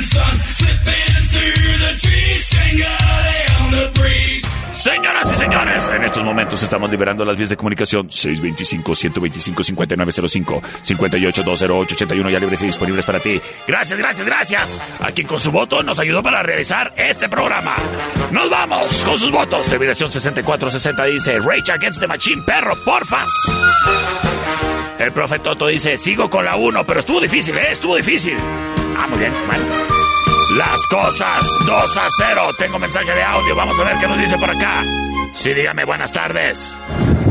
Slipping 0.00 1.26
through 1.32 1.78
the 1.84 1.92
trees, 1.98 2.44
strangling 2.46 2.86
on 3.60 3.70
the 3.70 3.90
breeze. 3.94 4.27
Señoras 4.88 5.30
y 5.30 5.36
señores, 5.36 5.86
en 5.90 6.02
estos 6.02 6.24
momentos 6.24 6.62
estamos 6.62 6.90
liberando 6.90 7.22
las 7.22 7.36
vías 7.36 7.50
de 7.50 7.58
comunicación 7.58 8.08
625-125-5905, 8.08 10.62
58-208-81 10.82 12.30
ya 12.30 12.40
libres 12.40 12.62
y 12.62 12.66
disponibles 12.66 13.04
para 13.04 13.20
ti. 13.20 13.38
Gracias, 13.66 13.98
gracias, 13.98 14.26
gracias 14.26 14.80
a 15.00 15.12
quien 15.12 15.26
con 15.26 15.42
su 15.42 15.52
voto 15.52 15.82
nos 15.82 15.98
ayudó 15.98 16.22
para 16.22 16.42
realizar 16.42 16.94
este 16.96 17.28
programa. 17.28 17.74
Nos 18.30 18.48
vamos 18.48 19.04
con 19.04 19.18
sus 19.18 19.30
votos. 19.30 19.66
Terminación 19.66 20.10
6460 20.10 21.04
dice 21.04 21.38
Rage 21.38 21.70
Against 21.70 22.00
the 22.00 22.06
Machine, 22.06 22.40
perro, 22.46 22.74
porfas. 22.82 23.28
El 24.98 25.12
profe 25.12 25.38
Toto 25.40 25.66
dice, 25.66 25.98
sigo 25.98 26.30
con 26.30 26.46
la 26.46 26.56
1, 26.56 26.86
pero 26.86 27.00
estuvo 27.00 27.20
difícil, 27.20 27.58
¿eh? 27.58 27.72
Estuvo 27.72 27.94
difícil. 27.94 28.38
Ah, 28.96 29.06
muy 29.06 29.18
bien, 29.18 29.34
bueno. 29.46 29.97
Las 30.58 30.84
cosas 30.88 31.46
2 31.66 31.96
a 31.96 32.08
0. 32.18 32.50
Tengo 32.58 32.80
mensaje 32.80 33.14
de 33.14 33.22
audio. 33.22 33.54
Vamos 33.54 33.78
a 33.78 33.84
ver 33.84 33.96
qué 33.98 34.08
nos 34.08 34.18
dice 34.18 34.36
por 34.38 34.50
acá. 34.50 34.82
Sí, 35.32 35.54
dígame 35.54 35.84
buenas 35.84 36.10
tardes. 36.10 36.76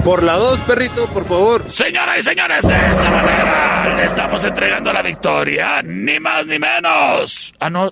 Por 0.06 0.24
la 0.24 0.36
2, 0.36 0.62
perrito, 0.62 1.08
por 1.08 1.26
favor. 1.26 1.70
Señoras 1.70 2.20
y 2.20 2.24
señores, 2.24 2.66
de 2.66 2.74
esta 2.74 3.12
manera 3.12 3.94
le 3.98 4.06
estamos 4.06 4.46
entregando 4.46 4.94
la 4.94 5.02
victoria. 5.02 5.82
Ni 5.84 6.18
más 6.22 6.46
ni 6.46 6.58
menos. 6.58 7.54
Ah, 7.60 7.70
no. 7.70 7.92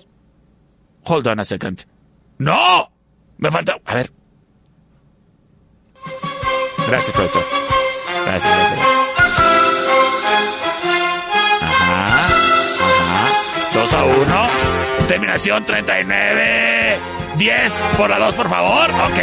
Hold 1.04 1.26
on 1.26 1.40
a 1.40 1.44
second. 1.44 1.84
¡No! 2.38 2.90
Me 3.36 3.50
falta. 3.50 3.78
A 3.84 3.94
ver. 3.94 4.10
Gracias. 6.88 7.14
Gracias, 7.14 7.44
gracias, 8.24 8.56
gracias. 8.56 8.86
Ajá. 11.60 12.24
Ajá. 12.24 13.28
2 13.74 13.92
a 13.92 14.04
1. 14.04 14.45
Terminación 15.08 15.64
39. 15.64 16.96
10 17.36 17.72
por 17.96 18.10
la 18.10 18.18
2, 18.18 18.34
por 18.34 18.48
favor. 18.48 18.90
Ok, 18.90 19.18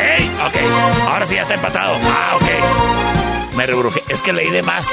ok. 0.45 1.07
Ahora 1.09 1.25
sí 1.25 1.35
ya 1.35 1.41
está 1.41 1.55
empatado. 1.55 1.95
Ah, 2.03 2.35
ok. 2.35 3.55
Me 3.55 3.65
rebrujé. 3.65 4.03
Es 4.07 4.21
que 4.21 4.33
leí 4.33 4.49
de 4.49 4.61
más. 4.61 4.87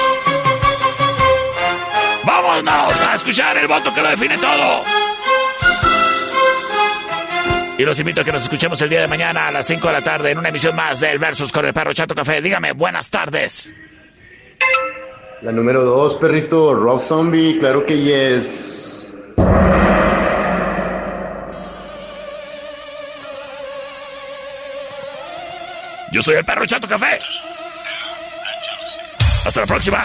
Vámonos 2.24 3.02
a 3.02 3.14
escuchar 3.14 3.56
el 3.58 3.66
voto 3.66 3.92
que 3.94 4.02
lo 4.02 4.10
define 4.10 4.38
todo. 4.38 4.82
Y 7.78 7.84
los 7.84 7.98
invito 7.98 8.20
a 8.20 8.24
que 8.24 8.32
nos 8.32 8.42
escuchemos 8.42 8.80
el 8.82 8.90
día 8.90 9.00
de 9.00 9.08
mañana 9.08 9.48
a 9.48 9.50
las 9.50 9.66
5 9.66 9.86
de 9.86 9.92
la 9.92 10.02
tarde 10.02 10.32
en 10.32 10.38
una 10.38 10.50
emisión 10.50 10.76
más 10.76 11.00
del 11.00 11.18
Versus 11.18 11.50
con 11.50 11.64
el 11.64 11.72
perro 11.72 11.94
Chato 11.94 12.14
Café. 12.14 12.42
Dígame, 12.42 12.72
buenas 12.72 13.08
tardes. 13.08 13.72
La 15.40 15.52
número 15.52 15.82
2, 15.82 16.16
perrito, 16.16 16.74
Rob 16.74 17.00
Zombie, 17.00 17.58
claro 17.58 17.86
que 17.86 17.98
yes. 17.98 19.14
Yo 26.10 26.22
soy 26.22 26.36
el 26.36 26.44
perro 26.44 26.66
Chato 26.66 26.88
Café. 26.88 27.20
Hasta 29.44 29.60
la 29.60 29.66
próxima. 29.66 30.04